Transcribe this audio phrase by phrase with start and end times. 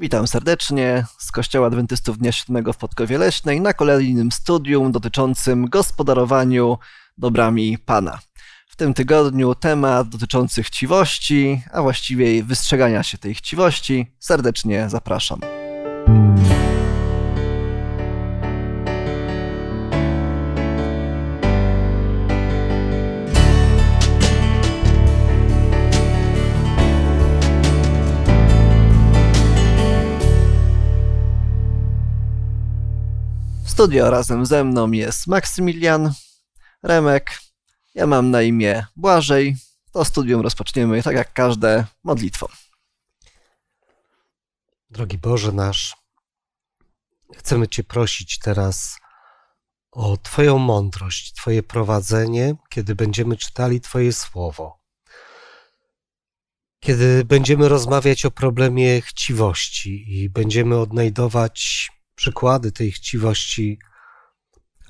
[0.00, 6.78] Witam serdecznie z Kościoła Adwentystów Dnia Siódmego w Podkowie Leśnej na kolejnym studium dotyczącym gospodarowaniu
[7.18, 8.18] dobrami Pana.
[8.68, 14.12] W tym tygodniu temat dotyczący chciwości, a właściwie wystrzegania się tej chciwości.
[14.18, 15.40] Serdecznie zapraszam.
[33.78, 36.12] Studio razem ze mną jest Maksymilian,
[36.82, 37.40] Remek,
[37.94, 39.56] ja mam na imię Błażej.
[39.92, 42.46] To studium rozpoczniemy tak jak każde modlitwą.
[44.90, 45.96] Drogi Boże nasz,
[47.36, 48.98] chcemy Cię prosić teraz
[49.92, 54.78] o Twoją mądrość, Twoje prowadzenie, kiedy będziemy czytali Twoje słowo.
[56.80, 63.78] Kiedy będziemy rozmawiać o problemie chciwości i będziemy odnajdować przykłady tej chciwości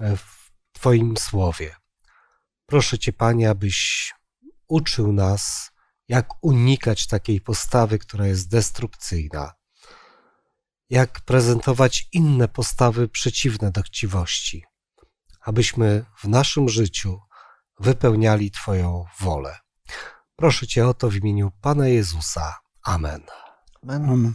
[0.01, 1.77] e, w Twoim słowie.
[2.67, 4.13] Proszę Cię, Panie, abyś
[4.69, 5.71] uczył nas,
[6.09, 9.53] jak unikać takiej postawy, która jest destrukcyjna,
[10.91, 14.65] jak prezentować inne postawy przeciwne do chciwości,
[15.41, 17.21] abyśmy w naszym życiu
[17.81, 19.59] wypełniali Twoją wolę.
[20.37, 22.55] Proszę Cię o to w imieniu Pana Jezusa.
[22.83, 23.23] Amen.
[23.83, 24.35] Amen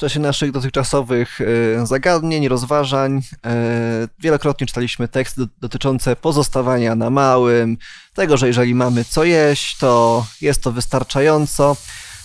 [0.00, 7.76] w czasie naszych dotychczasowych e, zagadnień, rozważań e, wielokrotnie czytaliśmy teksty dotyczące pozostawania na małym,
[8.14, 11.76] tego, że jeżeli mamy co jeść, to jest to wystarczająco.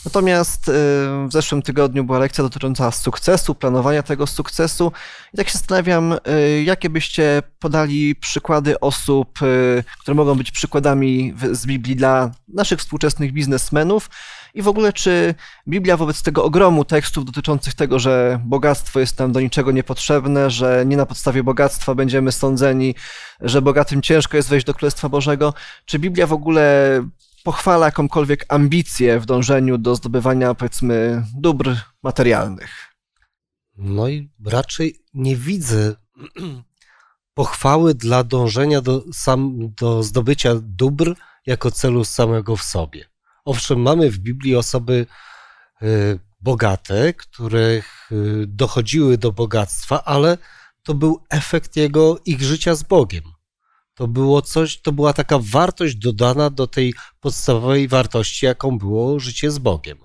[0.05, 0.71] Natomiast e,
[1.27, 4.91] w zeszłym tygodniu była lekcja dotycząca sukcesu, planowania tego sukcesu.
[5.33, 6.15] I tak się zastanawiam,
[6.63, 9.39] jakie byście podali przykłady osób,
[9.99, 14.09] które mogą być przykładami z Biblii dla naszych współczesnych biznesmenów,
[14.55, 15.35] i w ogóle, czy
[15.67, 20.83] Biblia wobec tego ogromu tekstów dotyczących tego, że bogactwo jest nam do niczego niepotrzebne, że
[20.87, 22.95] nie na podstawie bogactwa będziemy sądzeni,
[23.41, 25.53] że bogatym ciężko jest wejść do Królestwa Bożego,
[25.85, 27.01] czy Biblia w ogóle
[27.43, 32.93] pochwala jakąkolwiek ambicję w dążeniu do zdobywania, powiedzmy, dóbr materialnych?
[33.77, 35.95] No i raczej nie widzę
[37.33, 41.15] pochwały dla dążenia do, sam, do zdobycia dóbr
[41.45, 43.14] jako celu samego w sobie.
[43.45, 45.05] Owszem, mamy w Biblii osoby
[45.81, 45.85] e,
[46.41, 47.81] bogate, które
[48.47, 50.37] dochodziły do bogactwa, ale
[50.83, 53.23] to był efekt jego, ich życia z Bogiem.
[53.93, 59.51] To było coś, to była taka wartość dodana do tej podstawowej wartości, jaką było życie
[59.51, 59.97] z Bogiem.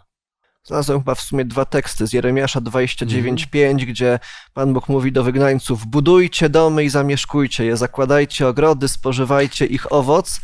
[0.65, 3.77] Znalazłem chyba w sumie dwa teksty z Jeremiasza 29:5, mm.
[3.77, 4.19] gdzie
[4.55, 10.41] Pan Bóg mówi do wygnańców: Budujcie domy i zamieszkujcie je, zakładajcie ogrody, spożywajcie ich owoc.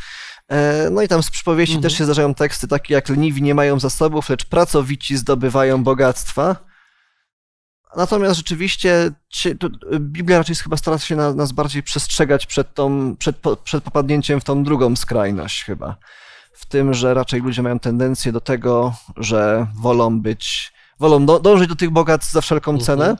[0.49, 1.83] E, no i tam z przypowieści mhm.
[1.83, 6.57] też się zdarzają teksty takie jak leniwi nie mają zasobów, lecz pracowici zdobywają bogactwa.
[7.97, 9.11] Natomiast rzeczywiście
[10.01, 14.65] Biblia raczej chyba stara się nas bardziej przestrzegać przed, tą, przed, przed popadnięciem w tą
[14.65, 15.97] drugą skrajność chyba.
[16.53, 21.77] W tym, że raczej ludzie mają tendencję do tego, że wolą być, wolą dążyć do
[21.77, 22.87] tych bogactw za wszelką mhm.
[22.87, 23.17] cenę.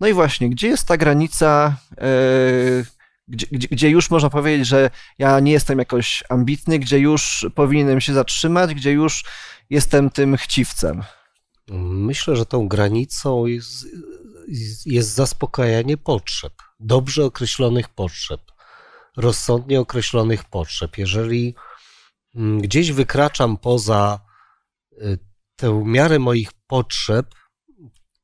[0.00, 2.84] No i właśnie, gdzie jest ta granica, yy,
[3.32, 8.00] gdzie, gdzie, gdzie, już można powiedzieć, że ja nie jestem jakoś ambitny, gdzie już powinienem
[8.00, 9.24] się zatrzymać, gdzie już
[9.70, 11.02] jestem tym chciwcem.
[11.80, 13.86] Myślę, że tą granicą jest,
[14.86, 18.40] jest zaspokajanie potrzeb, dobrze określonych potrzeb,
[19.16, 20.98] rozsądnie określonych potrzeb.
[20.98, 21.54] Jeżeli
[22.34, 24.20] mm, gdzieś wykraczam poza
[24.92, 25.18] y,
[25.56, 27.34] tę miarę moich potrzeb,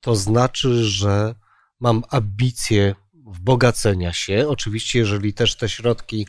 [0.00, 1.34] to znaczy, że
[1.80, 2.94] mam ambicje
[3.33, 4.49] wbogacenia się.
[4.49, 6.27] Oczywiście, jeżeli też te środki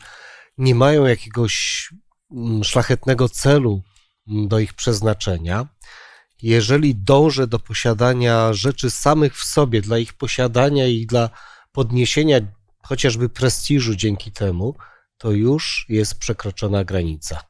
[0.58, 1.88] nie mają jakiegoś
[2.32, 3.82] mm, szlachetnego celu
[4.28, 5.68] mm, do ich przeznaczenia,
[6.42, 11.30] jeżeli dążę do posiadania rzeczy samych w sobie, dla ich posiadania i dla
[11.72, 12.40] podniesienia
[12.82, 14.74] chociażby prestiżu dzięki temu,
[15.18, 17.42] to już jest przekroczona granica.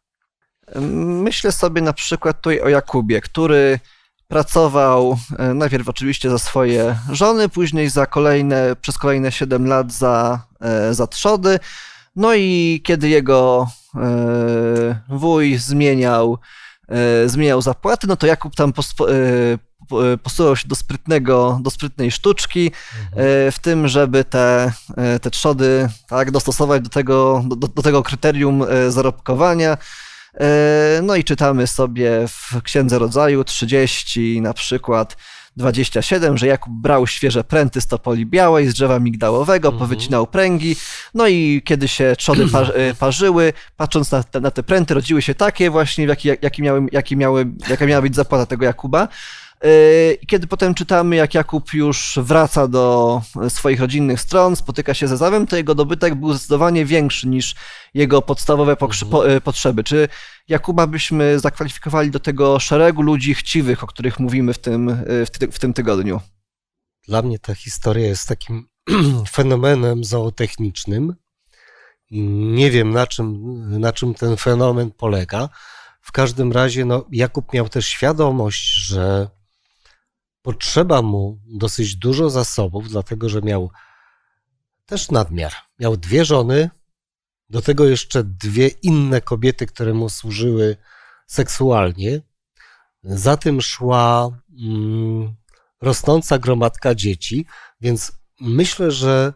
[1.25, 3.81] Myślę sobie na przykład tutaj o Jakubie, który
[4.31, 10.41] Pracował e, najpierw oczywiście za swoje żony, później za kolejne, przez kolejne 7 lat za,
[10.61, 11.59] e, za trzody.
[12.17, 16.39] No i kiedy jego e, wuj zmieniał,
[17.27, 18.73] zmieniał zapłaty, no to Jakub tam
[20.23, 23.53] posuwał się do, sprytnego, do sprytnej sztuczki, mhm.
[23.53, 24.73] w tym, żeby te,
[25.23, 29.77] te trzody tak, dostosować do tego, do, do tego kryterium zarobkowania.
[30.35, 35.17] E, no i czytamy sobie w Księdze Rodzaju 30 na przykład
[35.57, 39.79] 27, że Jakub brał świeże pręty z topoli białej, z drzewa migdałowego, mhm.
[39.79, 40.77] powycinał pręgi,
[41.15, 45.35] no i kiedy się trzody e, parzyły, patrząc na te, na te pręty, rodziły się
[45.35, 49.09] takie właśnie, jaki, jaki miały, jaki miały, jaka miała być zapłata tego Jakuba.
[50.23, 55.17] I kiedy potem czytamy, jak Jakub już wraca do swoich rodzinnych stron, spotyka się ze
[55.17, 57.55] Zawem, to jego dobytek był zdecydowanie większy niż
[57.95, 59.41] jego podstawowe mhm.
[59.41, 59.85] potrzeby.
[59.85, 60.09] Czy
[60.49, 64.97] Jakuba byśmy zakwalifikowali do tego szeregu ludzi chciwych, o których mówimy w tym,
[65.27, 66.21] w, ty, w tym tygodniu?
[67.09, 68.69] Dla mnie ta historia jest takim
[69.31, 71.15] fenomenem zootechnicznym.
[72.53, 75.49] Nie wiem, na czym, na czym ten fenomen polega.
[76.01, 79.29] W każdym razie no, Jakub miał też świadomość, że
[80.43, 83.71] potrzeba mu dosyć dużo zasobów, dlatego że miał
[84.87, 85.53] też nadmiar.
[85.79, 86.71] Miał dwie żony,
[87.51, 90.77] do tego jeszcze dwie inne kobiety, które mu służyły
[91.27, 92.21] seksualnie.
[93.03, 94.31] Za tym szła
[94.63, 95.35] mm,
[95.81, 97.47] rosnąca gromadka dzieci,
[97.81, 99.33] więc myślę, że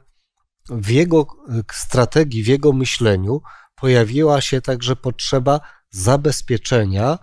[0.69, 1.27] w jego
[1.73, 3.43] strategii, w jego myśleniu
[3.75, 5.61] pojawiła się także potrzeba
[5.91, 7.19] zabezpieczenia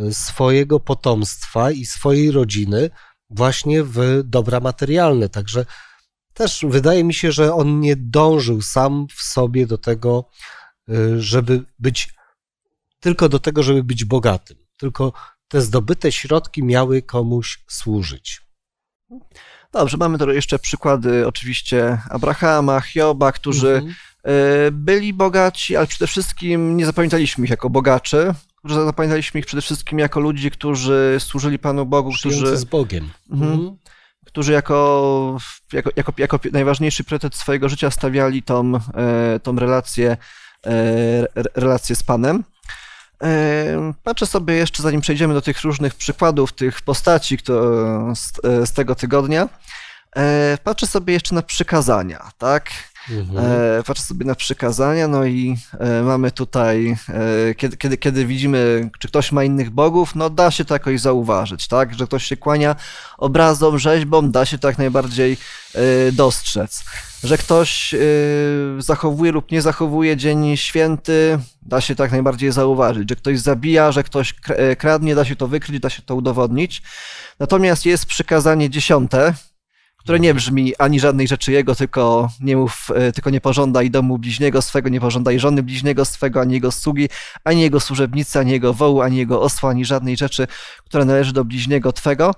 [0.00, 2.90] y, swojego potomstwa i swojej rodziny
[3.30, 5.28] właśnie w dobra materialne.
[5.28, 5.64] Także
[6.34, 10.30] też wydaje mi się, że on nie dążył sam w sobie do tego,
[10.88, 12.14] y, żeby być
[13.00, 14.56] tylko do tego, żeby być bogatym.
[14.76, 15.12] Tylko
[15.48, 18.42] te zdobyte środki miały komuś służyć.
[19.72, 23.94] Dobrze, mamy tu jeszcze przykłady oczywiście Abrahama, Hioba, którzy mhm.
[24.24, 28.34] E, byli bogaci, ale przede wszystkim nie zapamiętaliśmy ich jako bogaczy,
[28.64, 32.56] że zapamiętaliśmy ich przede wszystkim jako ludzi, którzy służyli Panu Bogu, którzy...
[32.56, 33.10] z Bogiem.
[33.30, 33.52] Mhm.
[33.52, 33.76] mhm.
[34.26, 35.38] Którzy jako,
[35.72, 40.16] jako, jako, jako najważniejszy priorytet swojego życia stawiali tą, e, tą relację,
[40.66, 42.44] e, relację z Panem.
[44.04, 47.54] Patrzę sobie jeszcze, zanim przejdziemy do tych różnych przykładów, tych postaci kto,
[48.14, 48.32] z,
[48.68, 49.48] z tego tygodnia,
[50.64, 52.70] patrzę sobie jeszcze na przykazania, tak?
[53.10, 53.46] Mhm.
[53.78, 58.90] E, patrzę sobie na przykazania, no i e, mamy tutaj, e, kiedy, kiedy, kiedy widzimy,
[58.98, 61.94] czy ktoś ma innych bogów, no da się to jakoś zauważyć, tak?
[61.94, 62.76] Że ktoś się kłania
[63.18, 65.36] obrazom, rzeźbom, da się to jak najbardziej
[66.12, 66.84] dostrzec.
[67.24, 67.94] Że ktoś
[68.78, 73.08] zachowuje lub nie zachowuje dzień święty, da się to jak najbardziej zauważyć.
[73.08, 74.34] Że ktoś zabija, że ktoś
[74.78, 76.82] kradnie, da się to wykryć, da się to udowodnić.
[77.38, 79.34] Natomiast jest przykazanie dziesiąte,
[80.08, 84.18] które nie brzmi ani żadnej rzeczy jego, tylko nie mów, e, tylko nie pożądaj domu
[84.18, 87.08] bliźniego swego, nie pożądaj żony bliźniego swego, ani jego sługi,
[87.44, 90.46] ani jego służebnicy, ani jego wołu, ani jego osła, ani żadnej rzeczy,
[90.84, 92.34] która należy do bliźniego twego.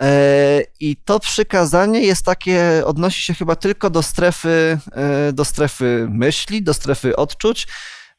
[0.00, 6.06] E, I to przykazanie jest takie, odnosi się chyba tylko do strefy, e, do strefy
[6.10, 7.66] myśli, do strefy odczuć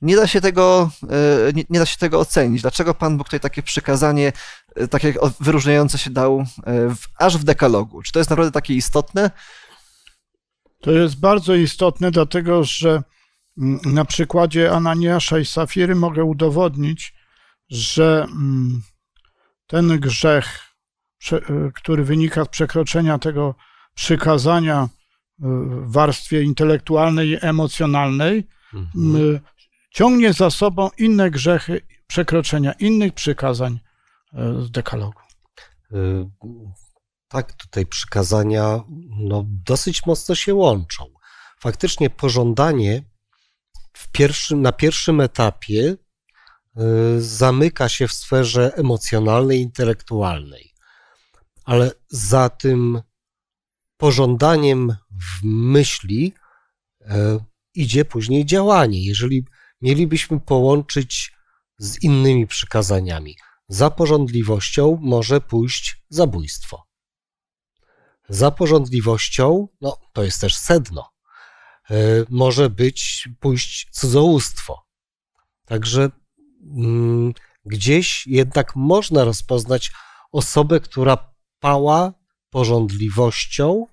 [0.04, 2.62] nie da się tego, e, nie, nie, da się tego ocenić.
[2.62, 4.32] Dlaczego Pan Bóg tutaj takie przykazanie,
[4.76, 6.46] e, takie wyróżniające się dał e,
[6.96, 8.02] w, aż w dekalogu?
[8.02, 9.32] Czy to jest naprawdę takie istotne?
[10.82, 13.04] To jest bardzo istotne, dlatego że
[13.58, 17.14] mm, na przykładzie Ananiasza i Safiry mogę udowodnić,
[17.70, 18.82] że mm,
[19.68, 20.60] ten grzech,
[21.76, 23.56] który wynika z przekroczenia tego
[23.96, 24.90] przykazania
[25.40, 29.40] w warstwie intelektualnej i emocjonalnej, mhm
[29.94, 33.80] ciągnie za sobą inne grzechy, przekroczenia innych przykazań
[34.34, 35.20] e, z dekalogu.
[35.92, 35.96] E,
[37.28, 38.84] tak, tutaj przykazania
[39.20, 41.06] no, dosyć mocno się łączą.
[41.60, 43.04] Faktycznie pożądanie
[44.12, 45.96] pierwszym, na pierwszym etapie
[47.18, 50.74] y, zamyka się w sferze emocjonalnej, intelektualnej,
[51.66, 53.02] ale za tym
[53.98, 56.34] pożądaniem w myśli
[57.76, 59.06] idzie później działanie.
[59.06, 59.46] Jeżeli
[59.84, 61.34] mielibyśmy połączyć
[61.78, 63.36] z innymi przykazaniami.
[63.68, 66.84] Za porządliwością może pójść zabójstwo.
[68.30, 71.10] Za porządliwością, no to jest też sedno,
[71.90, 71.96] e,
[72.30, 74.86] może być pójść cudzołóstwo.
[75.66, 76.10] Także
[76.78, 77.34] mm,
[77.66, 79.92] gdzieś jednak można rozpoznać
[80.32, 82.14] osobę, która pała
[82.50, 83.86] porządliwością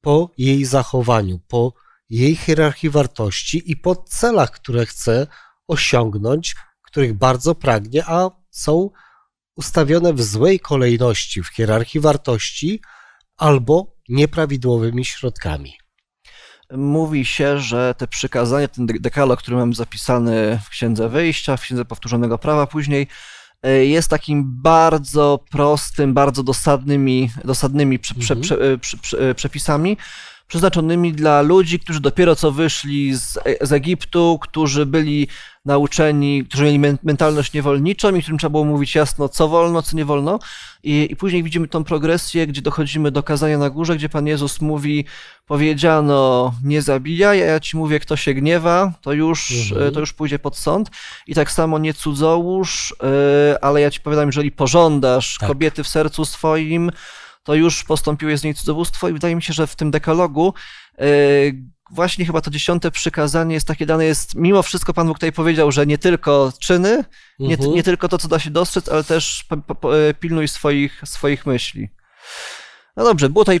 [0.00, 1.72] po jej zachowaniu, po
[2.10, 5.26] jej hierarchii wartości i po celach, które chce
[5.68, 8.90] osiągnąć, których bardzo pragnie, a są
[9.56, 12.82] ustawione w złej kolejności w hierarchii wartości
[13.36, 15.72] albo nieprawidłowymi środkami.
[16.72, 21.84] Mówi się, że te przykazania, ten dekalog, który mamy zapisany w Księdze Wyjścia, w Księdze
[21.84, 23.06] Powtórzonego Prawa później,
[23.62, 28.80] e, jest takim bardzo prostym, bardzo dosadnymi, dosadnymi prze, prze, mhm.
[28.80, 29.96] prze, przepisami,
[30.48, 35.28] przeznaczonymi dla ludzi, którzy dopiero co wyszli z, z Egiptu, którzy byli
[35.64, 40.04] nauczeni, którzy mieli mentalność niewolniczą i którym trzeba było mówić jasno, co wolno, co nie
[40.04, 40.38] wolno.
[40.82, 44.60] I, I później widzimy tą progresję, gdzie dochodzimy do kazania na górze, gdzie Pan Jezus
[44.60, 45.04] mówi,
[45.46, 49.94] powiedziano, nie zabijaj, a ja ci mówię, kto się gniewa, to już, mhm.
[49.94, 50.90] to już pójdzie pod sąd.
[51.26, 55.48] I tak samo nie cudzołóż, e, ale ja ci powiadam, jeżeli pożądasz tak.
[55.48, 56.90] kobiety w sercu swoim,
[57.48, 60.54] to już postąpiłeś z niej cudzowóstwo i wydaje mi się, że w tym dekalogu
[60.98, 61.04] e,
[61.90, 65.72] właśnie chyba to dziesiąte przykazanie jest takie dane, jest mimo wszystko Pan Bóg tutaj powiedział,
[65.72, 67.04] że nie tylko czyny,
[67.38, 67.74] nie, mhm.
[67.74, 69.46] nie tylko to, co da się dostrzec, ale też
[70.10, 71.88] e, pilnuj swoich, swoich myśli.
[72.96, 73.60] No dobrze, było tutaj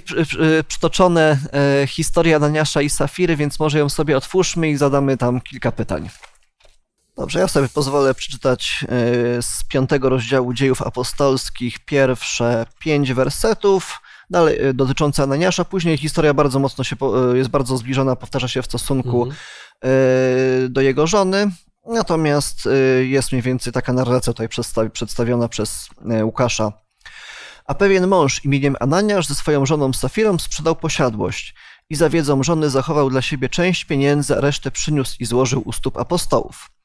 [0.68, 5.72] przytoczone e, historia Ananiasza i Safiry, więc może ją sobie otwórzmy i zadamy tam kilka
[5.72, 6.08] pytań.
[7.18, 8.88] Dobrze, ja sobie pozwolę przeczytać e,
[9.42, 15.64] z piątego rozdziału dziejów apostolskich pierwsze pięć wersetów, dalej e, dotyczące Ananiasza.
[15.64, 16.96] Później historia bardzo mocno się,
[17.32, 19.36] e, jest bardzo zbliżona, powtarza się w stosunku mhm.
[20.72, 21.50] do jego żony.
[21.86, 22.68] Natomiast
[23.00, 24.48] jest mniej więcej taka narracja tutaj
[24.92, 25.88] przedstawiona przez
[26.22, 26.72] Łukasza.
[27.64, 31.54] A pewien mąż imieniem Ananiasz ze swoją żoną Safirą sprzedał posiadłość
[31.90, 35.72] i za wiedzą żony zachował dla siebie część pieniędzy, a resztę przyniósł i złożył u
[35.72, 36.77] stóp apostołów.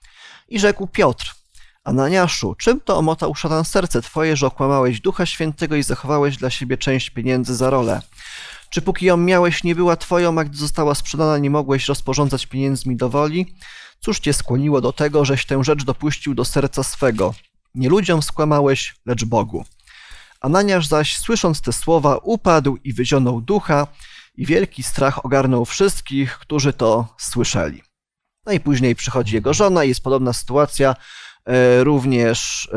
[0.49, 1.35] I rzekł Piotr,
[1.83, 6.77] Ananiaszu, czym to omotał szatan serce twoje, że okłamałeś Ducha Świętego i zachowałeś dla siebie
[6.77, 8.01] część pieniędzy za rolę?
[8.69, 12.95] Czy póki ją miałeś, nie była twoją, a gdy została sprzedana, nie mogłeś rozporządzać pieniędzmi
[12.95, 13.55] do woli?
[13.99, 17.33] Cóż cię skłoniło do tego, żeś tę rzecz dopuścił do serca swego?
[17.75, 19.65] Nie ludziom skłamałeś, lecz Bogu.
[20.41, 23.87] Ananiasz zaś, słysząc te słowa, upadł i wyzionął ducha,
[24.35, 27.92] i wielki strach ogarnął wszystkich, którzy to słyszeli.
[28.45, 30.95] No i później przychodzi jego żona jest podobna sytuacja.
[31.45, 32.69] E, również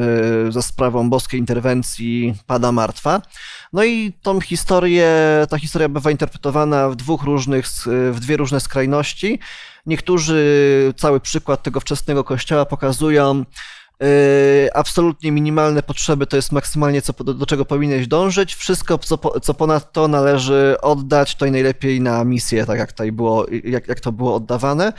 [0.49, 3.23] e, za sprawą boskiej interwencji pada martwa.
[3.73, 5.11] No i tą historię,
[5.51, 9.39] ta historia bywa interpretowana w dwóch różnych, w dwie różne skrajności.
[9.87, 13.45] Niektórzy cały przykład tego wczesnego kościoła pokazują,
[14.03, 18.55] e, absolutnie minimalne potrzeby to jest maksymalnie co, do, do czego powinieneś dążyć.
[18.55, 23.13] Wszystko, co, co ponad to należy oddać, to i najlepiej na misję, tak jak, tutaj
[23.13, 24.93] było, jak, jak to było oddawane.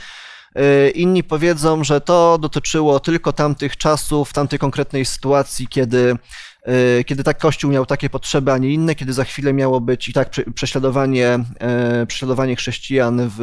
[0.58, 6.16] E, inni powiedzą, że to dotyczyło tylko tamtych czasów, tamtej konkretnej sytuacji, kiedy,
[6.62, 10.08] e, kiedy tak Kościół miał takie potrzeby, a nie inne, kiedy za chwilę miało być
[10.08, 13.38] i tak prześladowanie, e, prześladowanie chrześcijan w,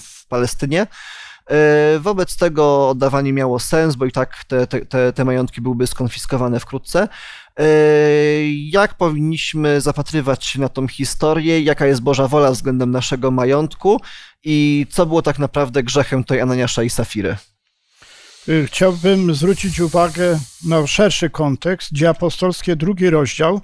[0.00, 0.86] w Palestynie.
[2.00, 7.08] Wobec tego oddawanie miało sens, bo i tak te, te, te majątki byłyby skonfiskowane wkrótce.
[8.70, 11.60] Jak powinniśmy zapatrywać się na tą historię?
[11.60, 14.00] Jaka jest Boża wola względem naszego majątku?
[14.44, 17.36] I co było tak naprawdę grzechem tej Ananiasza i Safiry?
[18.48, 21.92] Y, chciałbym zwrócić uwagę na szerszy kontekst.
[21.92, 23.60] Dzieje apostolskie, drugi rozdział,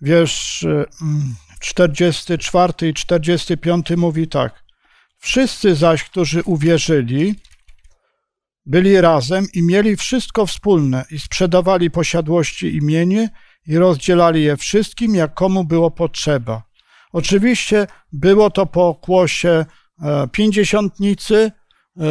[0.00, 0.66] wiersz
[1.60, 4.62] 44 i 45 mówi tak.
[5.18, 7.34] Wszyscy zaś, którzy uwierzyli,
[8.66, 13.28] byli razem i mieli wszystko wspólne i sprzedawali posiadłości imienie
[13.66, 16.62] i rozdzielali je wszystkim, jak komu było potrzeba.
[17.12, 19.64] Oczywiście było to po kłosie
[20.02, 21.52] E, pięćdziesiątnicy
[22.00, 22.04] e,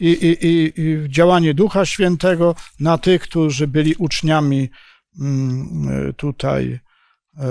[0.00, 4.70] i, i, i działanie Ducha Świętego na tych, którzy byli uczniami
[5.20, 6.80] mm, tutaj
[7.38, 7.48] e,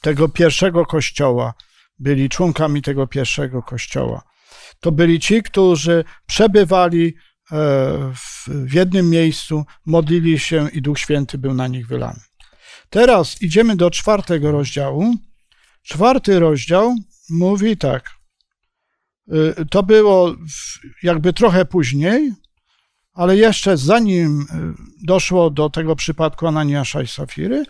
[0.00, 1.54] tego pierwszego kościoła,
[1.98, 4.22] byli członkami tego pierwszego kościoła.
[4.82, 7.14] To byli ci, którzy przebywali
[8.46, 12.20] w jednym miejscu, modlili się i Duch Święty był na nich wylany.
[12.90, 15.14] Teraz idziemy do czwartego rozdziału.
[15.82, 16.94] Czwarty rozdział
[17.30, 18.10] mówi tak.
[19.32, 20.34] Y, to było
[21.02, 22.32] jakby trochę później,
[23.12, 24.46] ale jeszcze zanim y,
[25.06, 27.64] doszło do tego przypadku Ananiasza i Safiry,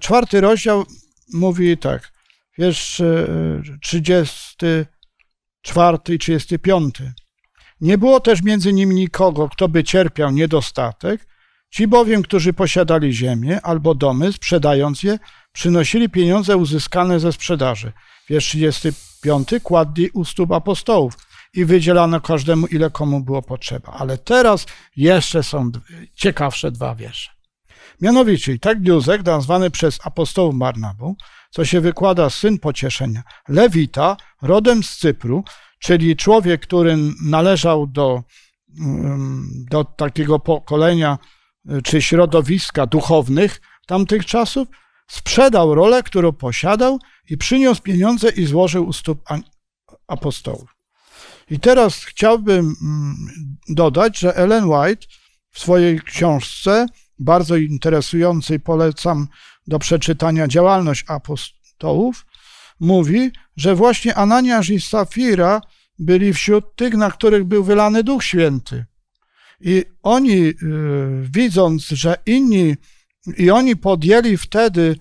[0.00, 0.84] czwarty rozdział
[1.32, 2.12] mówi tak,
[2.58, 3.02] wiersz
[5.62, 6.94] 34 i 35.
[7.80, 11.26] Nie było też między nimi nikogo, kto by cierpiał niedostatek,
[11.70, 15.18] ci bowiem, którzy posiadali ziemię albo domy, sprzedając je,
[15.52, 17.92] przynosili pieniądze uzyskane ze sprzedaży.
[18.28, 21.14] Wiersz 35 kładli u stóp apostołów
[21.54, 23.92] i wydzielano każdemu, ile komu było potrzeba.
[23.92, 24.66] Ale teraz
[24.96, 25.70] jeszcze są
[26.14, 27.30] ciekawsze dwa wiersze.
[28.00, 31.16] Mianowicie, tak Józek, nazwany przez apostołów Marnabu,
[31.52, 35.44] co się wykłada syn pocieszenia, Lewita, rodem z Cypru,
[35.78, 38.22] czyli człowiek, który należał do,
[38.80, 41.18] mm, do takiego pokolenia
[41.84, 44.68] czy środowiska duchownych tamtych czasów,
[45.08, 46.98] sprzedał rolę, którą posiadał
[47.30, 49.22] i przyniósł pieniądze i złożył u stóp
[50.06, 50.76] apostołów.
[51.50, 53.16] I teraz chciałbym mm,
[53.68, 55.06] dodać, że Ellen White
[55.50, 56.86] w swojej książce,
[57.18, 59.28] bardzo interesującej, polecam
[59.66, 62.26] do przeczytania działalność apostołów,
[62.80, 65.60] mówi, że właśnie Ananiasz i Safira
[65.98, 68.84] byli wśród tych, na których był wylany Duch Święty.
[69.60, 70.54] I oni, y,
[71.20, 72.76] widząc, że inni,
[73.38, 74.96] i oni podjęli wtedy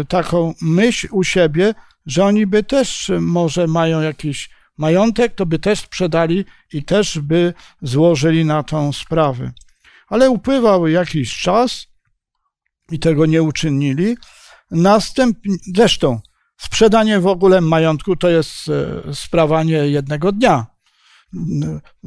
[0.00, 1.74] y, taką myśl u siebie,
[2.06, 7.54] że oni by też może mają jakiś majątek, to by też sprzedali i też by
[7.82, 9.52] złożyli na tą sprawę.
[10.08, 11.86] Ale upływał jakiś czas
[12.90, 14.16] i tego nie uczynili.
[14.70, 16.20] Następnie, zresztą,
[16.56, 20.66] sprzedanie w ogóle majątku to jest e, sprawa nie jednego dnia.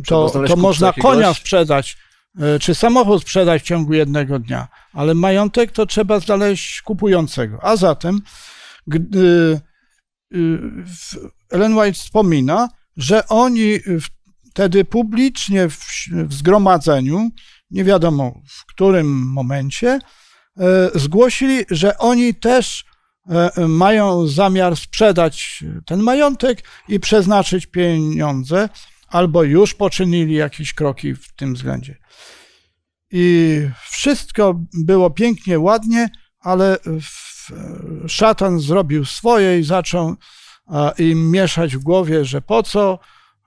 [0.07, 1.11] To, to można jakiegoś...
[1.11, 1.97] konia sprzedać,
[2.39, 7.59] e, czy samochód sprzedać w ciągu jednego dnia, ale majątek to trzeba znaleźć kupującego.
[7.63, 8.21] A zatem,
[8.87, 9.59] gdy
[11.51, 13.79] Ellen White wspomina, że oni
[14.51, 15.77] wtedy publicznie w,
[16.27, 17.29] w zgromadzeniu,
[17.71, 19.99] nie wiadomo w którym momencie, e,
[20.95, 22.85] zgłosili, że oni też
[23.29, 28.69] e, mają zamiar sprzedać ten majątek i przeznaczyć pieniądze,
[29.07, 31.97] albo już poczynili jakieś kroki w tym względzie.
[33.11, 36.77] I wszystko było pięknie, ładnie, ale
[38.07, 40.15] szatan zrobił swoje i zaczął
[40.97, 42.99] im mieszać w głowie, że po co,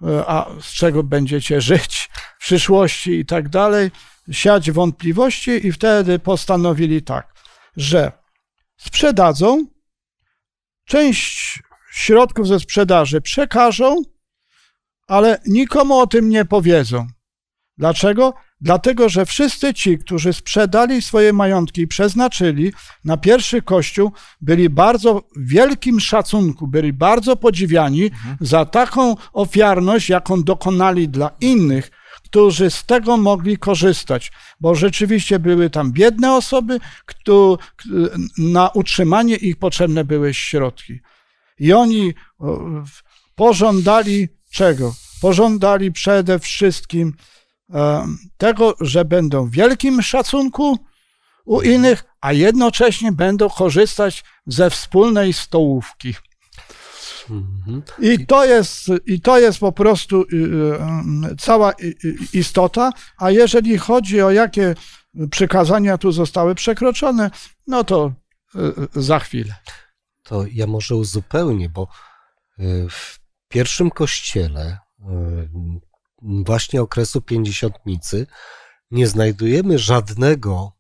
[0.02, 3.90] e, a z czego będziecie żyć w przyszłości i tak dalej,
[4.31, 7.35] siać wątpliwości i wtedy postanowili tak,
[7.76, 8.12] że
[8.76, 9.67] sprzedadzą,
[10.85, 11.59] część
[11.93, 14.02] środków ze sprzedaży przekażą,
[15.09, 17.07] ale nikomu o tym nie powiedzą.
[17.79, 18.35] Dlaczego?
[18.61, 22.73] Dlatego, że wszyscy ci, którzy sprzedali swoje majątki i przeznaczyli
[23.05, 28.37] na pierwszy kościół, byli bardzo wielkim szacunku, byli bardzo podziwiani mhm.
[28.41, 31.91] za taką ofiarność, jaką dokonali dla innych,
[32.32, 37.56] którzy z tego mogli korzystać, bo rzeczywiście były tam biedne osoby, które,
[38.38, 41.00] na utrzymanie ich potrzebne były środki.
[41.58, 42.14] I oni
[43.34, 44.94] pożądali czego?
[45.20, 47.16] Pożądali przede wszystkim
[48.36, 50.78] tego, że będą w wielkim szacunku
[51.44, 56.14] u innych, a jednocześnie będą korzystać ze wspólnej stołówki.
[57.31, 57.83] Mhm.
[57.99, 60.37] I to jest, i to jest po prostu y,
[61.33, 61.73] y, cała
[62.33, 62.91] istota.
[63.19, 64.75] A jeżeli chodzi o jakie
[65.31, 67.31] przykazania tu zostały przekroczone,
[67.67, 68.12] no to
[68.55, 69.55] y, za chwilę.
[70.23, 71.89] To ja może uzupełnię, bo
[72.91, 74.78] w pierwszym kościele
[76.23, 78.26] właśnie okresu pięćdziesiątnicy
[78.91, 80.73] nie znajdujemy żadnego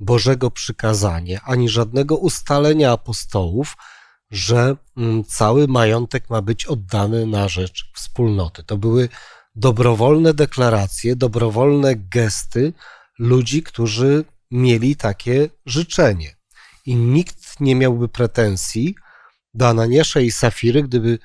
[0.00, 3.76] Bożego przykazania, ani żadnego ustalenia apostołów,
[4.30, 8.62] że mm, cały majątek ma być oddany na rzecz wspólnoty.
[8.62, 9.08] To były
[9.54, 12.72] dobrowolne deklaracje, dobrowolne gesty
[13.18, 16.36] ludzi, którzy mieli takie życzenie.
[16.86, 18.94] I nikt nie miałby pretensji
[19.54, 21.18] do Ananiasza i Safiry, gdyby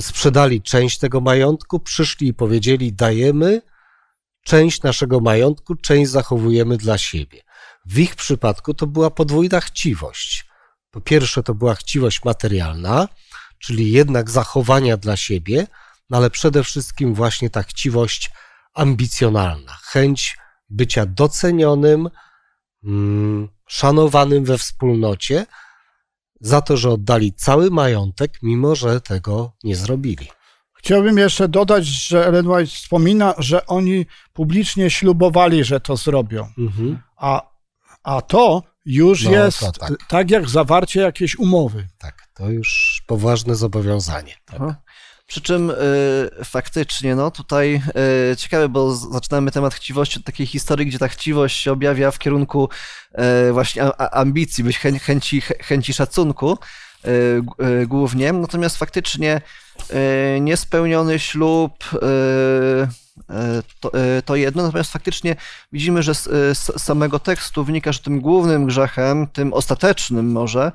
[0.00, 3.62] sprzedali część tego majątku, przyszli i powiedzieli: Dajemy
[4.44, 7.42] część naszego majątku, część zachowujemy dla siebie.
[7.86, 10.47] W ich przypadku to była podwójna chciwość.
[10.90, 13.08] Po pierwsze, to była chciwość materialna,
[13.58, 15.66] czyli jednak zachowania dla siebie,
[16.10, 18.30] no ale przede wszystkim właśnie ta chciwość
[18.74, 20.36] ambicjonalna, chęć
[20.68, 22.10] bycia docenionym,
[22.84, 25.46] mm, szanowanym we wspólnocie,
[26.40, 30.28] za to, że oddali cały majątek, mimo że tego nie zrobili.
[30.78, 36.48] Chciałbym jeszcze dodać, że Ellen White wspomina, że oni publicznie ślubowali, że to zrobią.
[36.58, 36.98] Mhm.
[37.16, 37.50] A,
[38.02, 39.92] a to już no, jest to tak.
[40.08, 40.30] tak.
[40.30, 41.88] jak zawarcie jakiejś umowy.
[41.98, 44.34] Tak, to już poważne zobowiązanie.
[44.44, 44.60] Tak.
[45.26, 45.74] Przy czym y,
[46.44, 47.82] faktycznie, no tutaj
[48.32, 52.18] y, ciekawe, bo zaczynamy temat chciwości od takiej historii, gdzie ta chciwość się objawia w
[52.18, 52.68] kierunku
[53.48, 56.58] y, właśnie a, ambicji, być chę, chęci, chęci szacunku
[57.04, 57.08] y,
[57.82, 58.32] y, głównie.
[58.32, 59.40] Natomiast faktycznie
[60.36, 61.84] y, niespełniony ślub
[63.80, 63.92] to,
[64.24, 65.36] to, jedno, natomiast faktycznie
[65.72, 66.24] widzimy, że z,
[66.58, 70.72] z samego tekstu wynika, że tym głównym grzechem, tym ostatecznym może,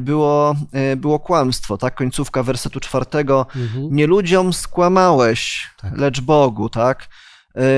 [0.00, 0.54] było,
[0.96, 1.94] było kłamstwo, tak?
[1.94, 3.46] Końcówka wersetu czwartego.
[3.56, 3.88] Mhm.
[3.90, 5.98] Nie ludziom skłamałeś, tak.
[5.98, 7.08] lecz Bogu, tak?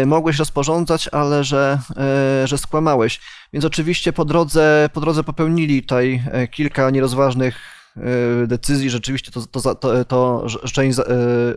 [0.07, 1.79] Mogłeś rozporządzać, ale że,
[2.45, 3.21] że skłamałeś.
[3.53, 7.57] Więc oczywiście po drodze, po drodze popełnili tutaj kilka nierozważnych
[8.47, 8.91] decyzji.
[8.91, 10.83] Rzeczywiście to, to, to, to że,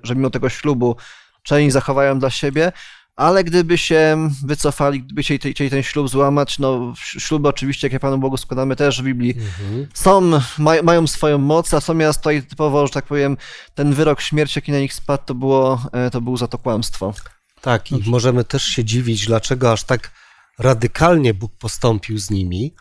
[0.04, 0.96] że mimo tego ślubu
[1.44, 2.72] część zachowają dla siebie,
[3.16, 8.18] ale gdyby się wycofali, gdyby chcieli, chcieli ten ślub złamać, no śluby oczywiście, jakie Panu
[8.18, 9.88] Bogu składamy też w Biblii, mhm.
[9.94, 13.38] są, maj, mają swoją moc, natomiast tutaj typowo, że tak powiem,
[13.76, 17.14] ten wyrok śmierci, jaki na nich spadł, to było, e, to było za to kłamstwo.
[17.62, 20.12] Tak, i możemy też się dziwić, dlaczego aż tak
[20.60, 22.74] radykalnie Bóg postąpił z nimi,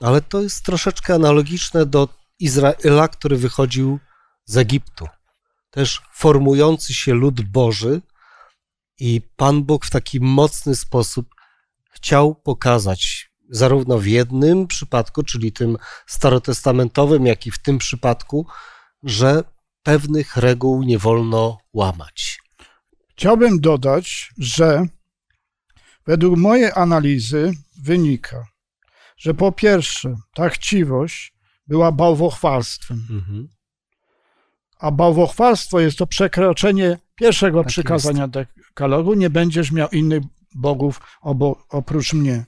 [0.00, 2.08] Ale to jest troszeczkę analogiczne do
[2.40, 3.98] Izraela, który wychodził
[4.44, 5.08] z Egiptu.
[5.70, 8.02] Też formujący się lud Boży
[8.98, 11.34] i Pan Bóg w taki mocny sposób
[11.90, 15.76] chciał pokazać, zarówno w jednym przypadku, czyli tym
[16.06, 18.46] starotestamentowym, jak i w tym przypadku,
[19.02, 19.44] że
[19.82, 22.40] pewnych reguł nie wolno łamać.
[23.10, 24.86] Chciałbym dodać, że
[26.06, 27.52] według mojej analizy
[27.82, 28.46] wynika,
[29.16, 31.34] że po pierwsze, ta chciwość
[31.66, 33.48] była bałwochwalstwem, Mhm.
[34.78, 40.22] A bałwochwalstwo jest to przekroczenie pierwszego Tak przykazania dekalogu, nie będziesz miał innych
[40.54, 41.00] bogów
[41.68, 42.44] oprócz mnie.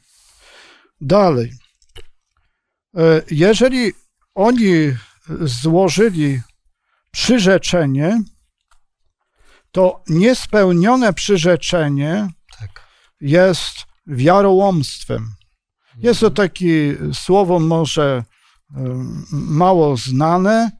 [1.00, 1.52] Dalej.
[2.96, 3.92] E, Jeżeli
[4.34, 4.94] oni
[5.40, 6.40] złożyli
[7.10, 8.22] przyrzeczenie,
[9.72, 12.28] to niespełnione przyrzeczenie
[12.60, 12.86] Tak.
[13.20, 15.34] jest wiarołomstwem.
[15.98, 18.24] Jest to takie słowo może
[18.76, 20.77] em, mało znane, e,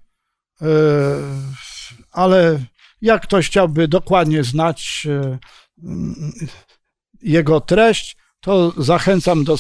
[2.13, 2.65] ale
[3.01, 5.39] jak ktoś chciałby dokładnie znać e,
[5.85, 6.33] m,
[7.23, 9.57] jego treść, to zachęcam do,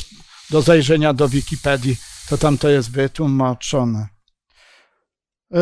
[0.51, 1.97] do zajrzenia do Wikipedii,
[2.29, 4.09] to tam to jest wytłumaczone.
[5.55, 5.59] E,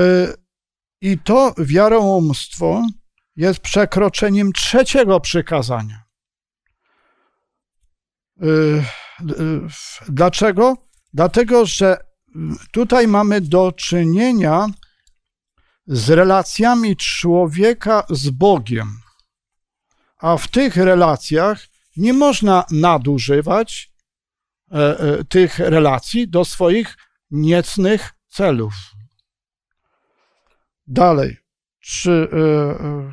[1.01, 2.87] I to wiarołomstwo
[3.37, 6.03] jest przekroczeniem trzeciego przykazania.
[10.09, 10.77] Dlaczego?
[11.14, 11.96] Dlatego, że
[12.72, 14.66] tutaj mamy do czynienia
[15.87, 19.01] z relacjami człowieka z Bogiem.
[20.18, 23.92] A w tych relacjach nie można nadużywać
[24.72, 26.96] e, e, tych relacji do swoich
[27.31, 28.75] niecnych celów.
[30.87, 31.37] Dalej,
[31.81, 33.12] czy e, e,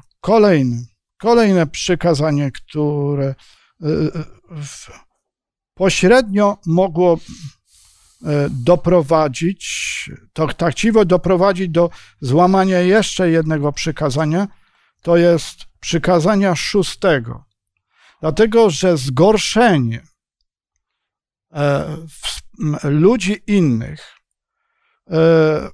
[1.18, 3.36] kolejne, przykazanie, które
[5.74, 7.20] pośrednio mogło
[8.50, 11.90] doprowadzić, to tak chciwo doprowadzić do
[12.22, 14.48] złamania jeszcze jednego przykazania,
[15.02, 17.44] to jest przykazania szóstego.
[18.22, 20.02] Dlatego, że zgorszenie
[21.54, 21.98] e,
[22.84, 24.18] ludzi innych
[25.12, 25.70] e,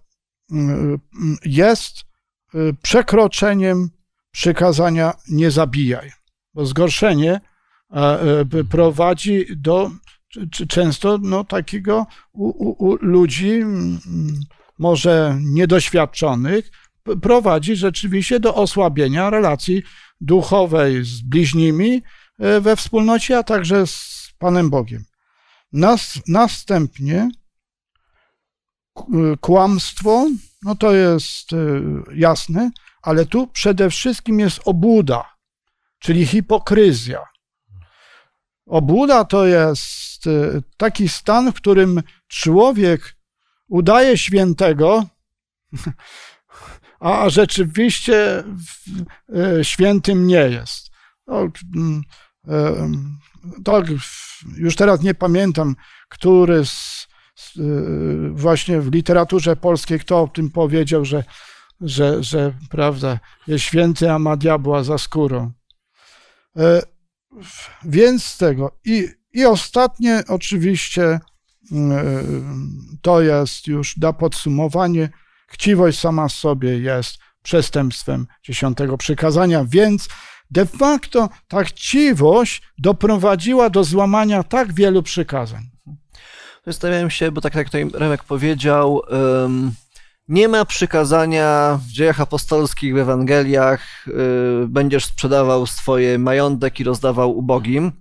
[1.46, 3.90] jest e, przekroczeniem
[4.32, 6.12] przykazania nie zabijaj,
[6.54, 7.42] bo zgorszenie e,
[7.96, 9.92] e, prowadzi do
[10.70, 14.00] często no, takiego u, u, u ludzi mm,
[14.80, 16.72] może niedoświadczonych
[17.22, 19.84] prowadzi rzeczywiście do osłabienia relacji
[20.22, 22.02] duchowej z bliźnimi
[22.40, 25.04] e, we wspólnocie, a także z Panem Bogiem.
[25.74, 27.30] Nas, następnie
[29.42, 30.28] kłamstwo,
[30.64, 31.58] no to jest e,
[32.16, 35.36] jasne, ale tu przede wszystkim jest obłuda,
[36.00, 37.20] czyli hipokryzja.
[38.70, 43.16] Obłuda to jest e, taki stan, w którym człowiek
[43.68, 45.06] udaje świętego,
[47.00, 48.44] a rzeczywiście
[49.36, 50.90] e, świętym nie jest.
[51.76, 52.02] Mm,
[52.48, 52.92] e,
[53.64, 53.82] to
[54.58, 55.76] już teraz nie pamiętam,
[56.10, 57.58] który z, z,
[58.32, 61.24] właśnie w literaturze polskiej, kto o tym powiedział, że,
[61.82, 65.52] że, że prawda, jest święty, a ma diabła za skórą.
[67.40, 67.44] E,
[67.86, 68.72] Więc tego.
[68.86, 71.20] I, i ostatnie oczywiście
[71.72, 75.10] mm, to jest już na podsumowanie.
[75.48, 80.08] Chciwość sama w sobie jest przestępstwem dziesiątego przykazania, więc
[80.52, 85.70] de facto ta chciwość doprowadziła do złamania tak wielu przykazań.
[86.66, 89.02] Zastanawiałem się, bo tak jak tutaj Remek powiedział,
[89.46, 89.72] ym,
[90.30, 94.12] nie ma przykazania w dziejach apostolskich, w Ewangeliach, y,
[94.68, 97.92] będziesz sprzedawał swoje majątek i rozdawał ubogim.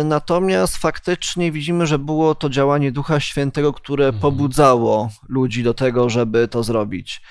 [0.00, 4.20] Y, Natomiast faktycznie widzimy, że było to działanie Ducha Świętego, które Mhm.
[4.20, 7.22] pobudzało ludzi do tego, żeby to zrobić.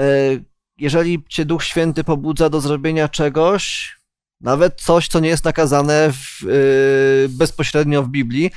[0.00, 0.44] Y,
[0.78, 3.96] Jeżeli cię Duch Święty pobudza do zrobienia czegoś,
[4.40, 6.44] nawet coś, co nie jest nakazane w,
[7.28, 8.50] bezpośrednio w Biblii,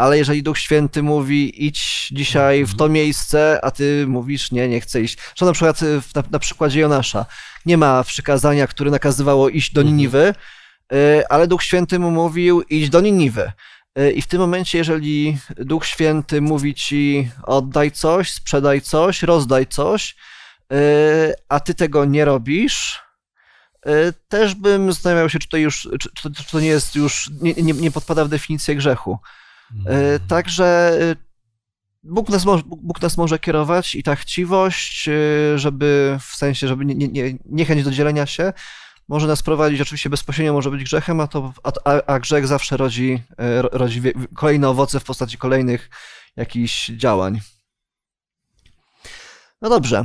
[0.00, 4.80] ale jeżeli Duch Święty mówi idź dzisiaj w to miejsce, a ty mówisz nie, nie
[4.80, 5.18] chcę iść.
[5.36, 7.26] Że na przykład y, na, na przykładzie Jonasza
[7.66, 10.34] nie ma przykazania, które nakazywało iść do Niniwy,
[10.92, 13.52] y, ale Duch Święty mu mówił idź do Niniwy.
[13.98, 19.66] Y, I w tym momencie, jeżeli Duch Święty mówi ci oddaj coś, sprzedaj coś, rozdaj
[19.66, 20.16] coś,
[21.48, 23.00] a ty tego nie robisz,
[24.28, 27.30] też bym zastanawiał się, czy to już, czy, czy, to- czy to nie jest już,
[27.42, 29.18] nie, nie, nie podpada w definicję grzechu.
[29.86, 31.16] E, Także e,
[32.02, 35.12] Bóg nas, może, Bóg nas może kierować i ta chciwość, e,
[35.58, 38.52] żeby w sensie, żeby nie, nie, nie, niechęć do dzielenia się,
[39.08, 41.52] może nas prowadzić, oczywiście bezpośrednio może być grzechem, a, to,
[41.84, 44.02] a, a- grzech zawsze rodzi, ro- rodzi
[44.34, 45.90] kolejne owoce w postaci kolejnych
[46.36, 47.40] jakichś działań.
[49.62, 50.04] No dobrze,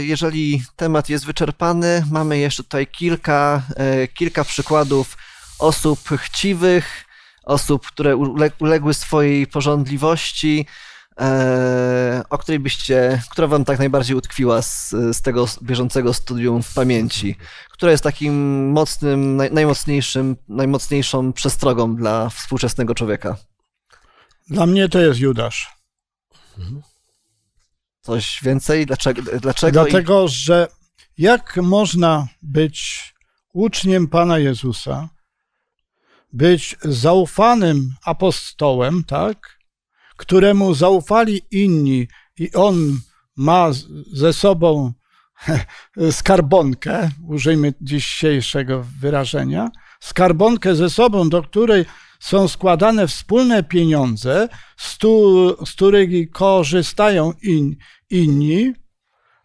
[0.00, 3.62] jeżeli temat jest wyczerpany, mamy jeszcze tutaj kilka,
[4.14, 5.16] kilka przykładów
[5.58, 7.04] osób chciwych,
[7.44, 8.16] osób, które
[8.58, 10.66] uległy swojej porządliwości,
[11.20, 16.74] e, o której byście, która wam tak najbardziej utkwiła z, z tego bieżącego studium w
[16.74, 17.36] pamięci,
[17.70, 23.36] która jest takim mocnym, naj, najmocniejszym, najmocniejszą przestrogą dla współczesnego człowieka?
[24.48, 25.80] Dla mnie to jest Judasz.
[28.00, 28.86] Coś więcej?
[28.86, 29.22] Dlaczego?
[29.40, 30.28] dlaczego Dlatego, i...
[30.28, 30.68] że
[31.18, 33.10] jak można być
[33.52, 35.08] uczniem Pana Jezusa,
[36.32, 39.58] być zaufanym apostołem, tak,
[40.16, 43.00] któremu zaufali inni i on
[43.36, 43.70] ma
[44.12, 44.92] ze sobą
[46.10, 51.84] skarbonkę, użyjmy dzisiejszego wyrażenia, skarbonkę ze sobą, do której
[52.20, 57.76] są składane wspólne pieniądze, z, tu, z których korzystają in,
[58.10, 58.72] inni,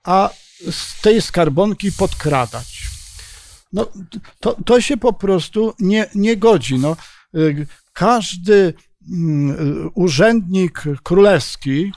[0.04, 0.30] a
[0.72, 2.85] z tej skarbonki podkradać.
[3.74, 3.88] No,
[4.40, 6.80] to, to się po prostu nie, nie godzi.
[6.80, 6.96] No,
[7.94, 8.74] każdy
[9.12, 11.92] mm, urzędnik królewski,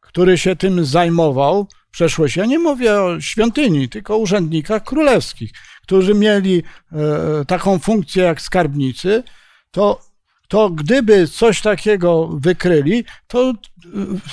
[0.00, 5.50] który się tym zajmował w przeszłości, ja nie mówię o świątyni, tylko o urzędnikach królewskich,
[5.82, 9.22] którzy mieli e, taką funkcję jak skarbnicy,
[9.70, 10.00] to
[10.48, 13.52] to gdyby coś takiego wykryli, to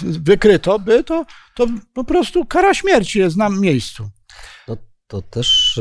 [0.01, 1.25] wykryto by, to,
[1.55, 4.09] to po prostu kara śmierci jest na miejscu.
[4.67, 4.77] No
[5.07, 5.79] to też.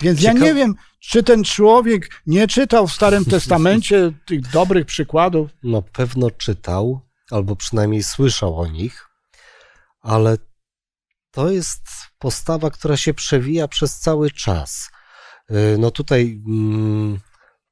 [0.00, 5.50] Więc ja nie wiem, czy ten człowiek nie czytał w Starym Testamencie tych dobrych przykładów.
[5.62, 9.08] No pewno czytał, albo przynajmniej słyszał o nich,
[10.00, 10.36] ale
[11.30, 11.82] to jest
[12.18, 14.90] postawa, która się przewija przez cały czas.
[15.50, 16.42] Yy, no tutaj.
[16.46, 17.30] Yy,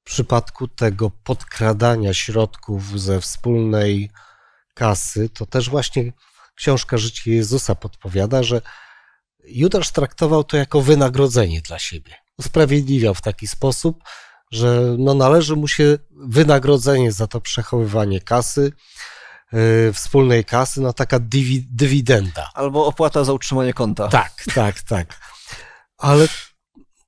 [0.08, 4.10] przypadku tego podkradania środków ze wspólnej
[4.74, 6.12] kasy, to też właśnie
[6.54, 8.60] książka Życie Jezusa podpowiada, że
[9.50, 12.14] Judasz traktował to jako wynagrodzenie dla siebie.
[12.38, 14.04] Usprawiedliwiał w taki sposób,
[14.50, 18.72] że no należy mu się wynagrodzenie za to przechowywanie kasy,
[19.52, 21.18] yy, wspólnej kasy, no taka
[21.70, 22.50] dywidenda.
[22.54, 24.08] Albo opłata za utrzymanie konta.
[24.08, 25.20] Tak, tak, tak.
[25.98, 26.28] Ale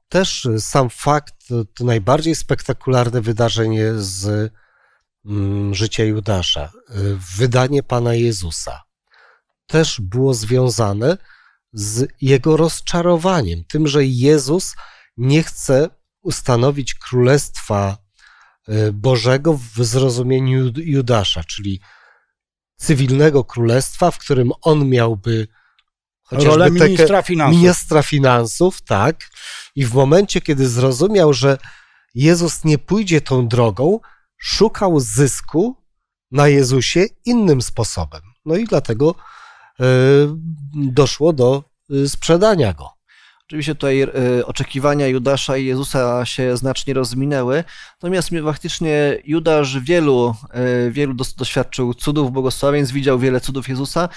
[0.08, 1.34] też sam fakt,
[1.74, 4.52] to najbardziej spektakularne wydarzenie z
[5.26, 6.72] mm, życia Judasza,
[7.36, 8.82] wydanie Pana Jezusa,
[9.66, 11.16] też było związane
[11.72, 14.74] z jego rozczarowaniem, tym, że Jezus
[15.16, 15.88] nie chce
[16.22, 17.98] ustanowić królestwa
[18.68, 21.80] e, Bożego w zrozumieniu Judasza, czyli
[22.76, 25.48] cywilnego królestwa, w którym on miałby
[26.30, 27.60] rolę ministra finansów.
[27.60, 29.30] ministra finansów, tak.
[29.76, 31.58] I w momencie, kiedy zrozumiał, że
[32.14, 34.00] Jezus nie pójdzie tą drogą,
[34.36, 35.76] szukał zysku
[36.30, 38.22] na Jezusie innym sposobem.
[38.44, 39.14] No i dlatego
[40.74, 42.90] doszło do y, sprzedania go.
[43.46, 47.64] Oczywiście tutaj y, oczekiwania Judasza i Jezusa się znacznie rozminęły,
[48.02, 50.34] natomiast faktycznie Judasz wielu,
[50.90, 54.08] wielu doświadczył cudów, błogosławieństw, widział wiele cudów Jezusa,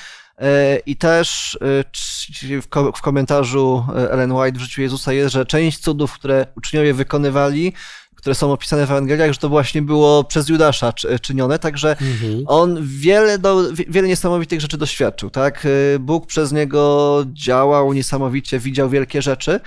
[0.41, 5.80] E, I też e, w komentarzu e, Ellen White w życiu Jezusa jest, że część
[5.80, 7.73] cudów, które uczniowie wykonywali,
[8.24, 12.44] które są opisane w Ewangeliach, że to właśnie było przez Judasza czynione, także mhm.
[12.48, 15.68] on wiele, do, wiele niesamowitych rzeczy doświadczył, tak?
[16.00, 19.60] Bóg przez niego działał niesamowicie, widział wielkie rzeczy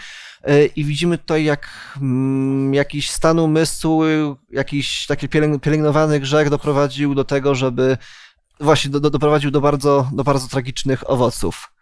[0.77, 4.03] i widzimy tutaj, jak mm, jakiś stan umysłu,
[4.51, 5.29] jakiś taki
[5.62, 7.97] pielęgnowany grzech doprowadził do tego, żeby
[8.61, 11.73] właśnie do, do, doprowadził do bardzo, do bardzo tragicznych owoców.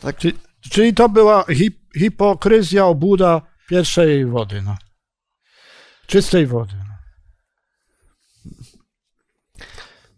[0.00, 0.16] Tak?
[0.16, 0.34] Czyli,
[0.70, 4.76] czyli to była hip, hipokryzja, obłuda pierwszej wody, no.
[6.06, 6.74] Czystej wody.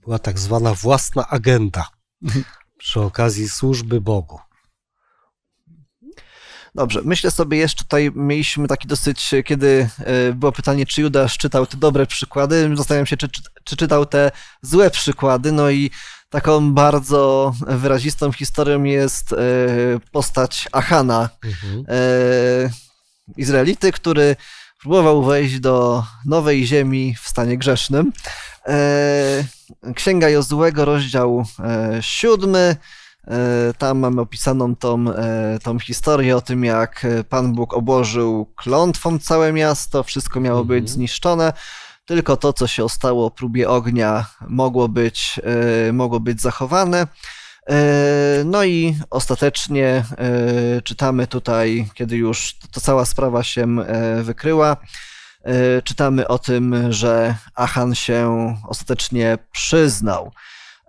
[0.05, 1.89] Była tak zwana własna agenda
[2.79, 4.39] przy okazji służby Bogu.
[6.75, 11.67] Dobrze, myślę sobie jeszcze tutaj mieliśmy taki dosyć, kiedy e, było pytanie, czy Judasz czytał
[11.67, 12.77] te dobre przykłady.
[12.77, 14.31] Zastanawiam się, czy, czy, czy czytał te
[14.63, 15.53] złe przykłady.
[15.53, 15.91] No i
[16.31, 19.37] taką bardzo wyrazistą historią jest e,
[20.13, 21.85] postać Achana, mhm.
[21.89, 22.71] E,
[23.37, 24.37] Izraelity, który
[24.81, 28.13] próbował wejść do nowej ziemi w stanie grzesznym.
[29.95, 31.45] Księga Jozłego, rozdział
[32.01, 32.77] siódmy.
[33.27, 39.19] E, tam mamy opisaną tą, e, tą historię o tym, jak Pan Bóg obłożył klątwą
[39.19, 40.95] całe miasto, wszystko miało być mhm.
[40.95, 41.53] zniszczone.
[42.05, 45.41] Tylko to, co się ostało próbie ognia, mogło być,
[45.89, 47.07] e, mogło być zachowane.
[48.45, 50.05] No i ostatecznie
[50.85, 53.77] czytamy tutaj, kiedy już to cała sprawa się
[54.23, 54.77] wykryła,
[55.85, 60.33] czytamy o tym, że Achan się ostatecznie przyznał.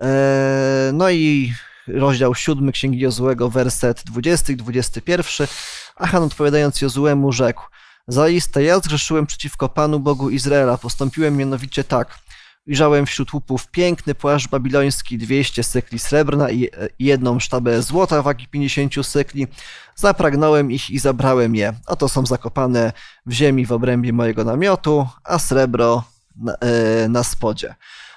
[0.01, 1.53] E, no i
[1.87, 5.47] rozdział 7 Księgi Jozłego, werset 20 i 21.
[5.95, 7.63] Achan odpowiadając Jozłemu rzekł,
[8.09, 12.19] Zaiste ja zgrzeszyłem przeciwko Panu Bogu Izraela, postąpiłem mianowicie tak.
[12.67, 18.93] Ujrzałem wśród łupów piękny płaszcz babiloński, 200 sykli srebrna i jedną sztabę złota wagi 50
[19.05, 19.47] sykli.
[19.95, 21.73] Zapragnąłem ich i zabrałem je.
[21.85, 22.93] Oto są zakopane
[23.25, 26.03] w ziemi w obrębie mojego namiotu, a srebro
[26.35, 27.75] na, e, na spodzie.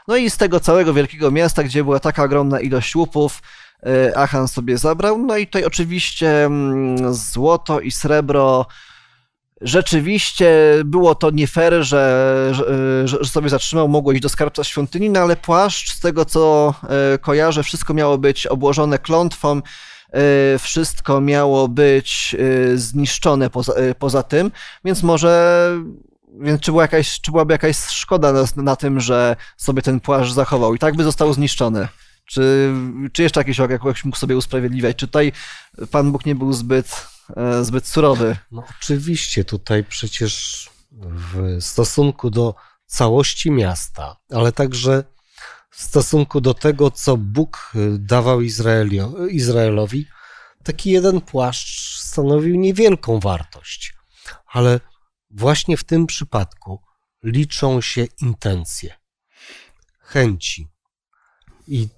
[0.08, 3.42] No i z tego całego wielkiego miasta, gdzie była taka ogromna ilość łupów,
[3.86, 5.18] e, Achan sobie zabrał.
[5.18, 8.66] No i tutaj oczywiście mm, złoto i srebro
[9.61, 10.53] rzeczywiście
[10.85, 12.64] było to nie fair, że, że,
[13.05, 16.75] że, sobie zatrzymał, mogło iść do skarbca świątyni, no ale płaszcz, z tego co
[17.14, 24.23] e, kojarzę, wszystko miało być obłożone klątwą, e, wszystko miało być e, zniszczone poza, poza
[24.23, 24.51] tym,
[24.85, 25.70] więc może
[26.40, 30.33] więc czy, była jakaś, czy byłaby jakaś szkoda na, na tym, że sobie ten płaszcz
[30.33, 31.88] zachował i tak by został zniszczony?
[32.31, 32.73] Czy,
[33.12, 34.97] czy jeszcze jakiś jakoś mógł sobie usprawiedliwiać?
[34.97, 35.33] Czy tutaj
[35.90, 38.37] Pan Bóg nie był zbyt E, zbyt surowy.
[38.51, 42.55] No oczywiście, tutaj przecież w stosunku do
[42.87, 45.05] całości miasta, ale także
[45.71, 48.40] w stosunku do tego, co Bóg dawał
[49.31, 50.07] Izraelowi,
[50.64, 53.95] taki jeden płaszcz stanowił niewielką wartość.
[54.47, 54.81] Ale
[55.31, 56.83] właśnie w tym przypadku
[57.23, 58.95] liczą się intencje,
[60.01, 60.69] chęci.
[61.66, 61.88] I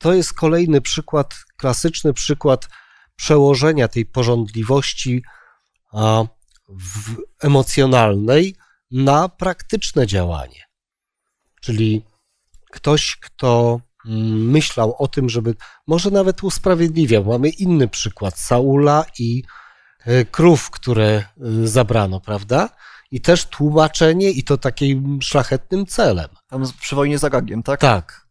[0.00, 2.68] to jest kolejny przykład, klasyczny przykład
[3.16, 5.22] przełożenia tej porządliwości
[7.40, 8.56] emocjonalnej
[8.90, 10.64] na praktyczne działanie.
[11.60, 12.04] Czyli
[12.70, 15.54] ktoś, kto mm, myślał o tym, żeby
[15.86, 17.24] może nawet usprawiedliwiał.
[17.24, 19.42] Mamy inny przykład Saula i
[20.06, 21.24] e, krów, które e,
[21.66, 22.68] zabrano, prawda?
[23.10, 26.28] I też tłumaczenie i to takim szlachetnym celem.
[26.46, 27.80] Tam przy wojnie z Agagiem, tak?
[27.80, 28.26] Tak.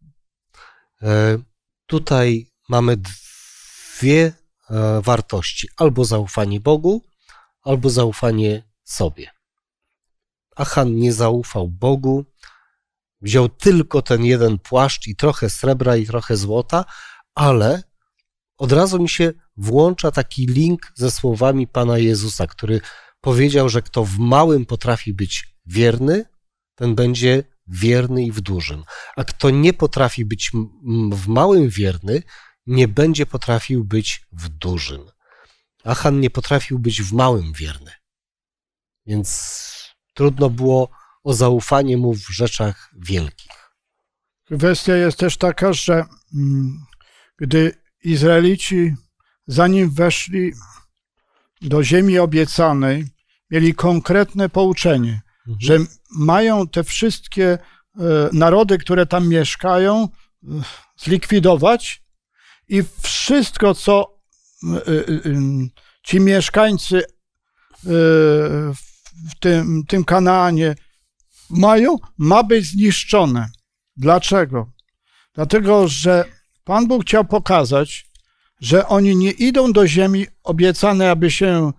[1.90, 4.34] Tutaj mamy dwie
[4.70, 7.04] E, wartości: albo zaufanie Bogu,
[7.62, 9.32] albo zaufanie sobie.
[10.56, 12.26] Achan nie zaufał Bogu,
[13.22, 16.86] wziął tylko ten jeden płaszcz i trochę srebra i trochę złota,
[17.36, 17.84] ale
[18.58, 22.82] od razu mi się włącza taki link ze słowami Pana Jezusa, który
[23.22, 26.26] powiedział, że kto w małym potrafi być wierny,
[26.76, 28.84] ten będzie wierny i w dużym.
[29.16, 30.52] A kto nie potrafi być
[31.12, 32.24] w małym wierny,
[32.68, 35.02] nie będzie potrafił być w dużym.
[35.84, 37.92] Achan nie potrafił być w małym wierny.
[39.06, 40.90] Więc trudno było
[41.24, 43.52] o zaufanie mu w rzeczach wielkich.
[44.46, 46.06] Kwestia jest też taka, że
[46.36, 46.86] mm,
[47.38, 48.96] gdy Izraelici,
[49.48, 50.54] zanim weszli
[51.62, 53.08] do ziemi obiecanej,
[53.52, 55.58] mieli konkretne pouczenie, mhm.
[55.62, 55.78] że
[56.12, 57.60] mają te wszystkie e,
[58.34, 60.48] narody, które tam mieszkają, e,
[60.98, 62.04] zlikwidować
[62.68, 64.20] i wszystko, co
[64.88, 65.22] y,
[66.04, 67.04] ci mieszkańcy
[67.84, 70.76] w tym, tym Kanaanie
[71.50, 73.50] mają, ma być zniszczone.
[73.98, 74.72] Dlaczego?
[75.36, 76.26] Dlatego, że
[76.64, 78.10] Pan Bóg chciał pokazać,
[78.62, 81.72] że oni nie idą do ziemi obiecanej, aby się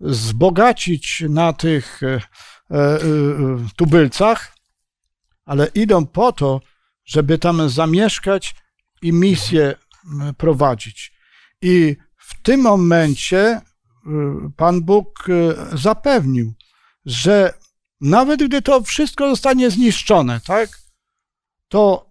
[0.00, 2.20] wzbogacić na tych e, e,
[3.76, 4.54] tubylcach,
[5.44, 6.60] ale idą po to,
[7.04, 8.54] żeby tam zamieszkać
[9.02, 9.74] i misję
[10.36, 11.12] prowadzić.
[11.62, 14.10] I w tym momencie y,
[14.56, 15.26] Pan Bóg
[15.72, 16.54] zapewnił,
[17.06, 17.54] że
[18.00, 20.68] nawet gdy to wszystko zostanie zniszczone, tak,
[21.68, 22.08] to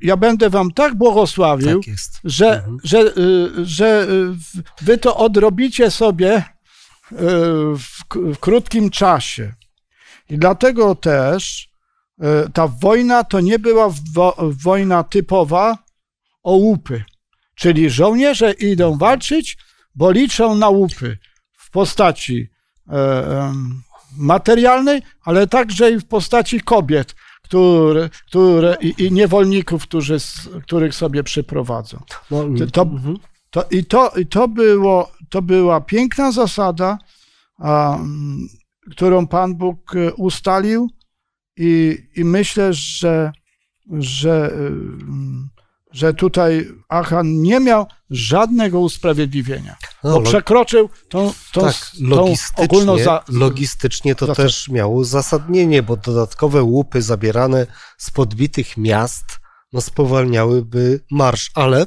[0.00, 2.78] ja będę wam tak błogosławił, tak że, mhm.
[2.84, 3.12] że,
[3.64, 4.06] że
[4.80, 6.44] wy to odrobicie sobie
[8.34, 9.54] w krótkim czasie.
[10.30, 11.68] I dlatego też
[12.52, 13.90] ta wojna to nie była
[14.64, 15.78] wojna typowa
[16.42, 17.04] o łupy.
[17.54, 19.58] Czyli żołnierze idą walczyć,
[19.94, 21.18] bo liczą na łupy
[21.52, 22.50] w postaci
[22.88, 23.52] e,
[24.16, 30.16] materialnej, ale także i w postaci kobiet, które, które i, i niewolników, którzy,
[30.62, 32.02] których sobie przyprowadzą.
[32.30, 33.16] No, to, mhm.
[33.50, 36.98] to, i, to, I to, było, to była piękna zasada,
[38.90, 40.90] którą Pan Bóg e, ustalił
[41.56, 43.32] i, i myślę, że,
[43.98, 44.50] że
[45.96, 52.98] że tutaj Achan nie miał żadnego usprawiedliwienia, no, bo przekroczył tą, tą, tak, logistycznie, tą
[52.98, 57.66] za, logistycznie to też miało uzasadnienie, bo dodatkowe łupy zabierane
[57.98, 59.24] z podbitych miast
[59.72, 61.86] no, spowalniałyby marsz, ale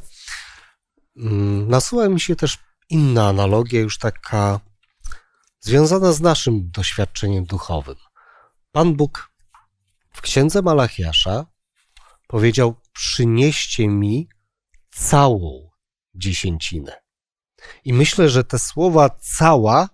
[1.18, 2.58] mm, nasuwa mi się też
[2.89, 4.60] inna analogia, już taka
[5.60, 7.95] związana z naszym doświadczeniem duchowym.
[8.72, 9.32] Pan Bóg
[10.14, 11.45] w księdze Malachiasza
[12.28, 14.30] powiedział: Przynieście mi
[14.91, 15.70] całą
[16.16, 17.01] dziesięcinę.
[17.86, 19.89] I myślę, że te słowa cała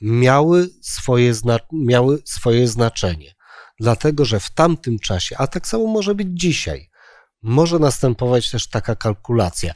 [0.00, 1.32] miały, swoje
[1.72, 3.34] miały swoje znaczenie.
[3.80, 6.90] Dlatego, że w tamtym czasie, a tak samo może być dzisiaj,
[7.42, 9.74] może następować też taka kalkulacja,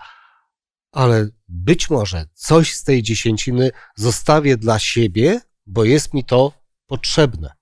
[0.94, 6.52] ale być może coś z tej dziesięciny zostawię dla siebie, bo jest mi to
[6.86, 7.52] potrzebne.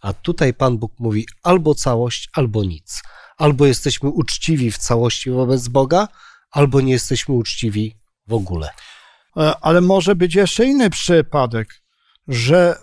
[0.00, 3.02] A tutaj Pan Bóg mówi albo całość, albo nic.
[3.36, 6.08] Albo jesteśmy uczciwi w całości wobec Boga,
[6.50, 7.96] albo nie jesteśmy uczciwi
[8.26, 8.70] w ogóle.
[9.36, 11.82] E, ale może być jeszcze inny przypadek,
[12.28, 12.78] że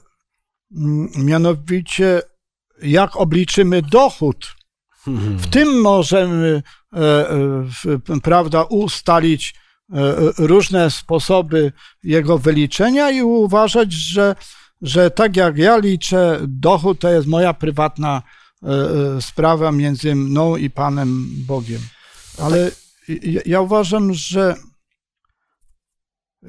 [0.76, 2.22] mm, mianowicie
[2.82, 4.56] jak obliczymy dochód,
[5.08, 6.64] w tym możemy,
[8.24, 9.56] prawda, ustalić
[10.38, 11.72] różne sposoby
[12.04, 14.36] jego wyliczenia i uważać, że,
[14.82, 18.22] że tak jak ja liczę, dochód to jest moja prywatna
[19.22, 21.82] sprawa między mną i Panem Bogiem.
[22.38, 22.72] Ale
[23.46, 24.56] ja uważam, że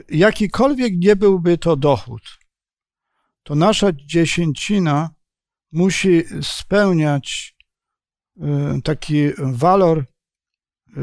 [0.08, 2.22] jakikolwiek nie byłby to dochód,
[3.42, 5.10] to nasza dziesięcina
[5.72, 7.56] musi spełniać
[8.84, 10.04] taki walor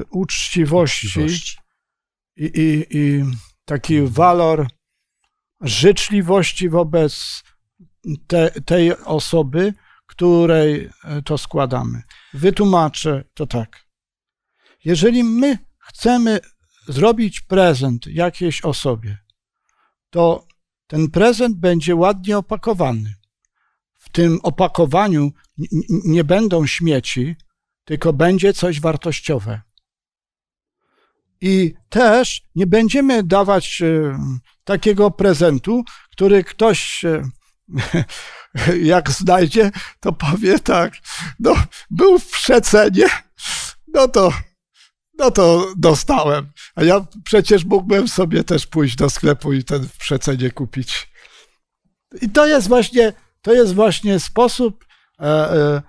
[0.09, 1.57] uczciwości, uczciwości.
[2.35, 3.23] I, i, i
[3.65, 4.67] taki walor
[5.61, 7.43] życzliwości wobec
[8.27, 9.73] te, tej osoby,
[10.05, 10.89] której y,
[11.25, 12.03] to składamy.
[12.33, 13.85] Wytłumaczę to tak.
[14.85, 16.39] Jeżeli my chcemy
[16.87, 19.17] zrobić prezent jakiejś osobie,
[20.09, 20.47] to
[20.87, 23.15] ten prezent będzie ładnie opakowany.
[23.97, 25.31] W tym opakowaniu
[26.05, 27.35] nie będą śmieci,
[27.85, 29.61] tylko będzie coś wartościowe.
[31.41, 34.19] I też nie będziemy dawać e,
[34.63, 37.21] takiego prezentu, który ktoś, e,
[38.93, 40.93] jak znajdzie, to powie tak,
[41.39, 41.55] no,
[41.89, 43.05] był w przecenie,
[43.93, 44.31] no to
[45.19, 46.51] no to dostałem.
[46.75, 51.09] A ja przecież mógłbym sobie też pójść do sklepu i ten w przecenie kupić.
[52.21, 54.85] I to jest właśnie, to jest właśnie sposób,
[55.19, 55.81] e,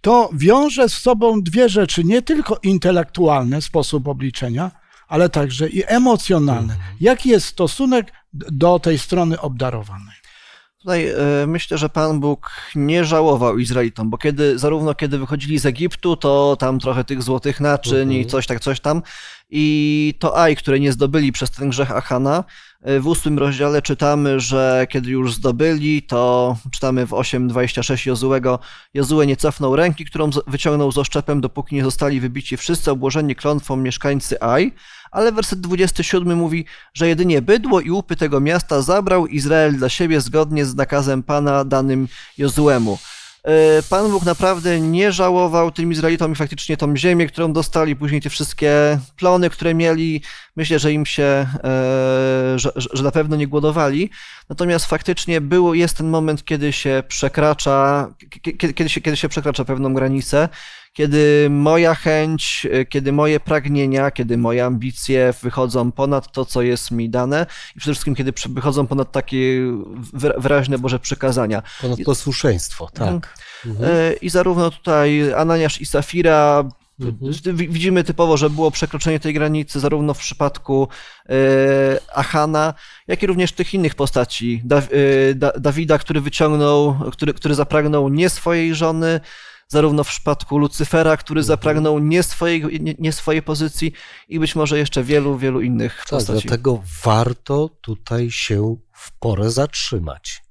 [0.00, 4.70] to wiąże z sobą dwie rzeczy, nie tylko intelektualny sposób obliczenia,
[5.08, 6.72] ale także i emocjonalny.
[6.72, 6.96] Mhm.
[7.00, 10.20] Jaki jest stosunek do tej strony obdarowanej?
[10.78, 15.66] Tutaj e, myślę, że Pan Bóg nie żałował Izraelitom, bo kiedy, zarówno kiedy wychodzili z
[15.66, 18.28] Egiptu, to tam trochę tych złotych naczyń i mhm.
[18.28, 19.02] coś tak, coś tam.
[19.50, 22.44] I to Aj, które nie zdobyli przez ten grzech Achana,
[22.82, 28.58] w ósmym rozdziale czytamy, że kiedy już zdobyli, to czytamy w 8.26 Jozułego,
[28.94, 33.76] Jozue nie cofnął ręki, którą wyciągnął z oszczepem, dopóki nie zostali wybici wszyscy obłożeni klątwą
[33.76, 34.74] mieszkańcy Aj,
[35.10, 36.64] ale werset 27 mówi,
[36.94, 41.64] że jedynie bydło i łupy tego miasta zabrał Izrael dla siebie zgodnie z nakazem Pana
[41.64, 42.08] danym
[42.38, 42.98] Jozuemu.
[43.44, 48.20] E, Pan Bóg naprawdę nie żałował tym Izraelitom i faktycznie tą ziemię, którą dostali, później
[48.20, 50.22] te wszystkie plony, które mieli,
[50.56, 51.48] myślę, że im się, e,
[52.56, 54.10] że, że na pewno nie głodowali.
[54.48, 58.08] Natomiast faktycznie było, jest ten moment, kiedy się przekracza,
[58.74, 60.48] kiedy, się, kiedy się przekracza pewną granicę
[60.92, 66.90] kiedy moja chęć, e, kiedy moje pragnienia, kiedy moje ambicje wychodzą ponad to, co jest
[66.90, 69.36] mi dane i przede wszystkim, kiedy wychodzą ponad takie
[70.38, 71.62] wyraźne Boże przekazania.
[71.80, 73.08] Ponad posłuszeństwo, tak.
[73.08, 73.26] Mhm.
[73.66, 74.14] mhm.
[74.20, 76.64] I zarówno tutaj Ananiasz i Safira
[77.00, 77.56] Mhm.
[77.56, 80.88] Widzimy typowo, że było przekroczenie tej granicy zarówno w przypadku
[82.14, 82.74] Achana,
[83.08, 84.62] jak i również tych innych postaci.
[85.58, 89.20] Dawida, który wyciągnął, który, który zapragnął nie swojej żony,
[89.70, 93.92] zarówno w przypadku Lucyfera, który zapragnął nie swojej, nie, nie swojej pozycji
[94.28, 96.48] i być może jeszcze wielu, wielu innych tak, postaci.
[96.48, 100.42] Dlatego warto tutaj się w porę zatrzymać.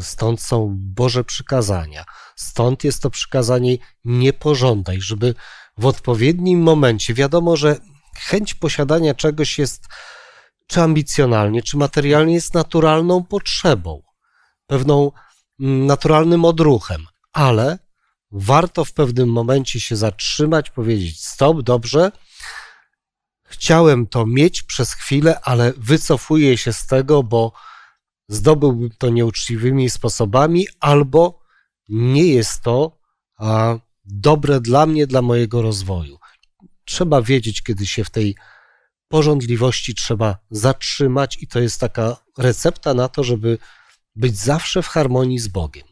[0.00, 2.04] Stąd są Boże przykazania.
[2.36, 5.34] Stąd jest to przykazanie nie pożądaj, żeby
[5.78, 7.76] w odpowiednim momencie, wiadomo, że
[8.16, 9.86] chęć posiadania czegoś jest
[10.66, 14.02] czy ambicjonalnie, czy materialnie jest naturalną potrzebą,
[14.66, 15.12] pewną
[15.60, 17.85] mm, naturalnym odruchem, ale
[18.30, 22.12] warto w pewnym momencie się zatrzymać, powiedzieć: Stop, dobrze.
[23.48, 27.52] Chciałem to mieć przez chwilę, ale wycofuję się z tego, bo
[28.28, 31.40] zdobyłbym to nieuczciwymi sposobami, albo
[31.88, 32.98] nie jest to
[33.36, 36.18] a, dobre dla mnie, dla mojego rozwoju.
[36.84, 38.36] Trzeba wiedzieć, kiedy się w tej
[39.08, 43.58] porządliwości trzeba zatrzymać, i to jest taka recepta na to, żeby
[44.16, 45.88] być zawsze w harmonii z Bogiem.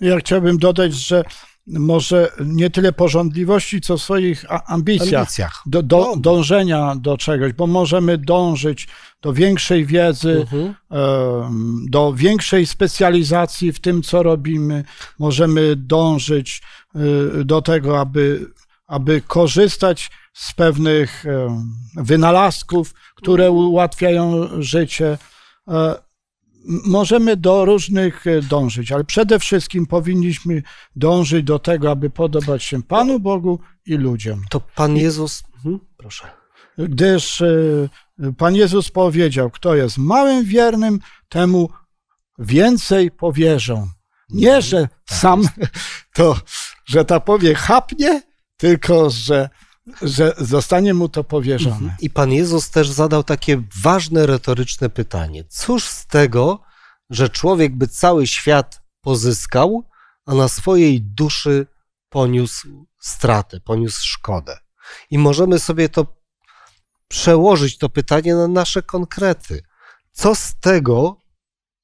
[0.00, 1.24] Ja chciałbym dodać, że
[1.66, 5.62] może nie tyle porządliwości, co swoich ambicjach, ambicjach.
[5.66, 6.16] Do, do, no.
[6.16, 8.88] dążenia do czegoś, bo możemy dążyć
[9.22, 10.74] do większej wiedzy, mhm.
[11.88, 14.84] do większej specjalizacji w tym, co robimy.
[15.18, 16.62] Możemy dążyć
[17.40, 18.50] y, do tego, aby,
[18.86, 21.24] aby korzystać z pewnych
[21.96, 25.18] wynalazków, które ułatwiają życie.
[26.86, 30.62] Możemy do różnych e, dążyć, ale przede wszystkim powinniśmy
[30.96, 34.42] dążyć do tego, aby podobać się Panu Bogu i ludziom.
[34.50, 36.30] To Pan Jezus, mhm, proszę.
[36.78, 37.88] Gdyż e,
[38.38, 41.70] Pan Jezus powiedział, kto jest małym wiernym, temu
[42.38, 43.88] więcej powierzą.
[44.28, 45.48] Nie, że sam
[46.16, 46.36] to,
[46.86, 48.22] że ta powie chapnie,
[48.56, 49.48] tylko że
[50.02, 51.96] że zostanie mu to powierzone.
[52.00, 55.44] I Pan Jezus też zadał takie ważne retoryczne pytanie.
[55.48, 56.62] Cóż z tego,
[57.10, 59.84] że człowiek by cały świat pozyskał,
[60.26, 61.66] a na swojej duszy
[62.08, 64.58] poniósł stratę, poniósł szkodę.
[65.10, 66.06] I możemy sobie to
[67.08, 69.62] przełożyć, to pytanie na nasze konkrety.
[70.12, 71.16] Co z tego,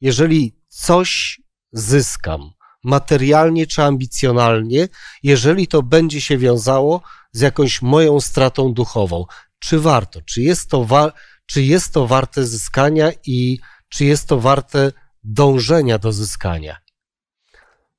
[0.00, 1.40] jeżeli coś
[1.72, 2.50] zyskam,
[2.84, 4.88] materialnie czy ambicjonalnie,
[5.22, 7.02] jeżeli to będzie się wiązało
[7.32, 9.24] z jakąś moją stratą duchową.
[9.58, 10.20] Czy warto?
[10.22, 11.12] Czy jest to, wa-
[11.46, 13.58] czy jest to warte zyskania i
[13.88, 14.92] czy jest to warte
[15.24, 16.76] dążenia do zyskania?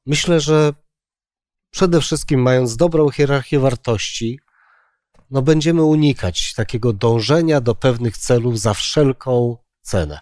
[0.05, 0.73] Myślę, że
[1.71, 4.39] przede wszystkim mając dobrą hierarchię wartości,
[5.31, 10.19] no będziemy unikać takiego dążenia do pewnych celów za wszelką cenę.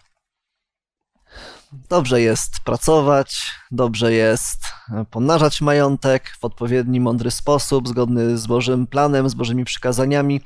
[1.72, 4.62] Dobrze jest pracować, dobrze jest
[5.12, 10.42] pomnażać majątek w odpowiedni, mądry sposób, zgodny z Bożym planem, z Bożymi przykazaniami.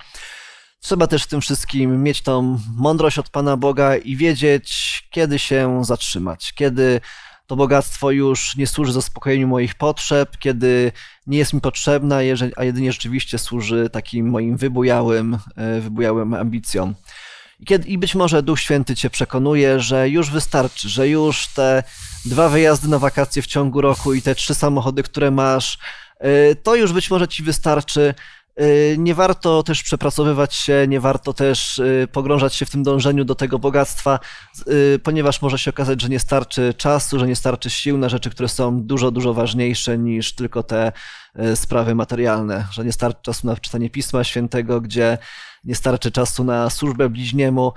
[0.80, 5.82] Trzeba też w tym wszystkim mieć tą mądrość od Pana Boga i wiedzieć, kiedy się
[5.86, 7.02] zatrzymać, kiedy
[7.48, 10.92] to bogactwo już nie służy zaspokojeniu moich potrzeb, kiedy
[11.28, 12.18] nie jest mi potrzebna,
[12.56, 16.96] a jedynie rzeczywiście służy takim moim wybujałym, e, wybujałym ambicjom.
[17.64, 21.84] I, kiedy, I być może Duch Święty cię przekonuje, że już wystarczy, że już te
[22.26, 25.78] dwa wyjazdy na wakacje w ciągu roku i te trzy samochody, które masz,
[26.52, 28.14] y, to już być może ci wystarczy.
[28.62, 33.26] Y, nie warto też przepracowywać się, nie warto też y, pogrążać się w tym dążeniu
[33.26, 34.20] do tego bogactwa,
[35.04, 38.50] ponieważ może się okazać, że nie starczy czasu, że nie starczy sił na rzeczy, które
[38.50, 40.92] są dużo, dużo ważniejsze niż tylko te
[41.56, 45.18] sprawy materialne, że nie starczy czasu na czytanie Pisma Świętego, gdzie
[45.64, 47.74] nie starczy czasu na służbę bliźniemu.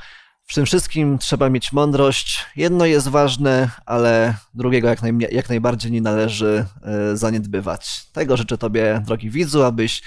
[0.47, 2.47] W tym wszystkim trzeba mieć mądrość.
[2.57, 8.07] Jedno jest ważne, ale drugiego jak, jak najbardziej nie należy e, zaniedbywać.
[8.12, 10.03] Tego życzę Tobie, drogi widzu, abyś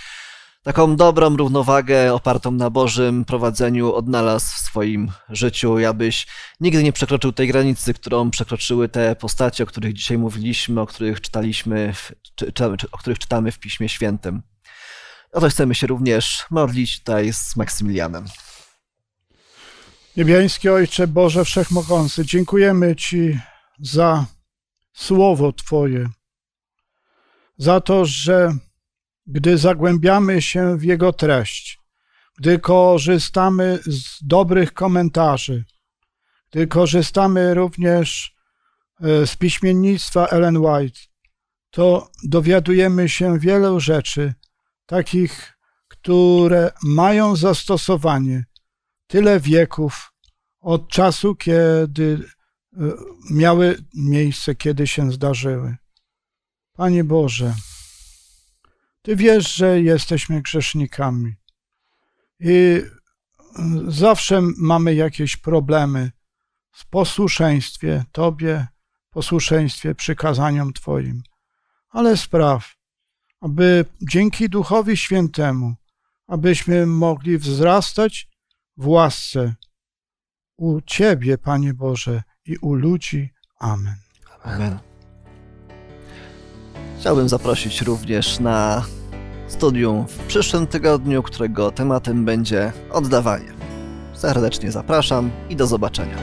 [0.63, 6.27] taką dobrą równowagę opartą na Bożym prowadzeniu odnalazł w swoim życiu i abyś
[6.59, 11.21] nigdy nie przekroczył tej granicy, którą przekroczyły te postacie, o których dzisiaj mówiliśmy, o których
[11.21, 11.93] czytaliśmy,
[12.35, 14.41] czy, czy, o których czytamy w Piśmie Świętym.
[15.31, 18.25] O to chcemy się również modlić tutaj z Maksymilianem.
[20.17, 23.39] Niebiański Ojcze Boże Wszechmogący, dziękujemy Ci
[23.79, 24.25] za
[24.93, 26.09] słowo Twoje,
[27.57, 28.57] za to, że
[29.27, 31.79] gdy zagłębiamy się w jego treść,
[32.37, 35.65] gdy korzystamy z dobrych komentarzy,
[36.51, 38.35] gdy korzystamy również
[39.01, 40.99] e, z piśmiennictwa Ellen White,
[41.71, 44.33] to dowiadujemy się wielu rzeczy
[44.89, 48.45] takich, które mają zastosowanie
[49.07, 50.13] tyle wieków
[50.59, 52.23] od czasu, kiedy
[52.73, 52.79] e,
[53.31, 55.77] miały miejsce, kiedy się zdarzyły.
[56.73, 57.55] Panie Boże,
[59.01, 61.35] Ty wiesz, że jesteśmy grzesznikami
[62.39, 62.81] i e,
[63.87, 66.11] zawsze mamy jakieś problemy
[66.71, 68.67] w posłuszeństwie Tobie,
[69.09, 71.23] posłuszeństwie przykazaniom Twoim,
[71.89, 72.78] ale spraw,
[73.41, 75.75] aby dzięki Duchowi Świętemu,
[76.27, 78.29] abyśmy mogli wzrastać
[78.77, 79.55] w łasce
[80.57, 83.29] u Ciebie, Panie Boże, i u ludzi.
[83.59, 83.95] Amen.
[84.43, 84.79] Amen.
[86.99, 88.85] Chciałbym zaprosić również na
[89.47, 93.53] studium w przyszłym tygodniu, którego tematem będzie oddawanie.
[94.13, 96.17] Serdecznie zapraszam i do zobaczenia.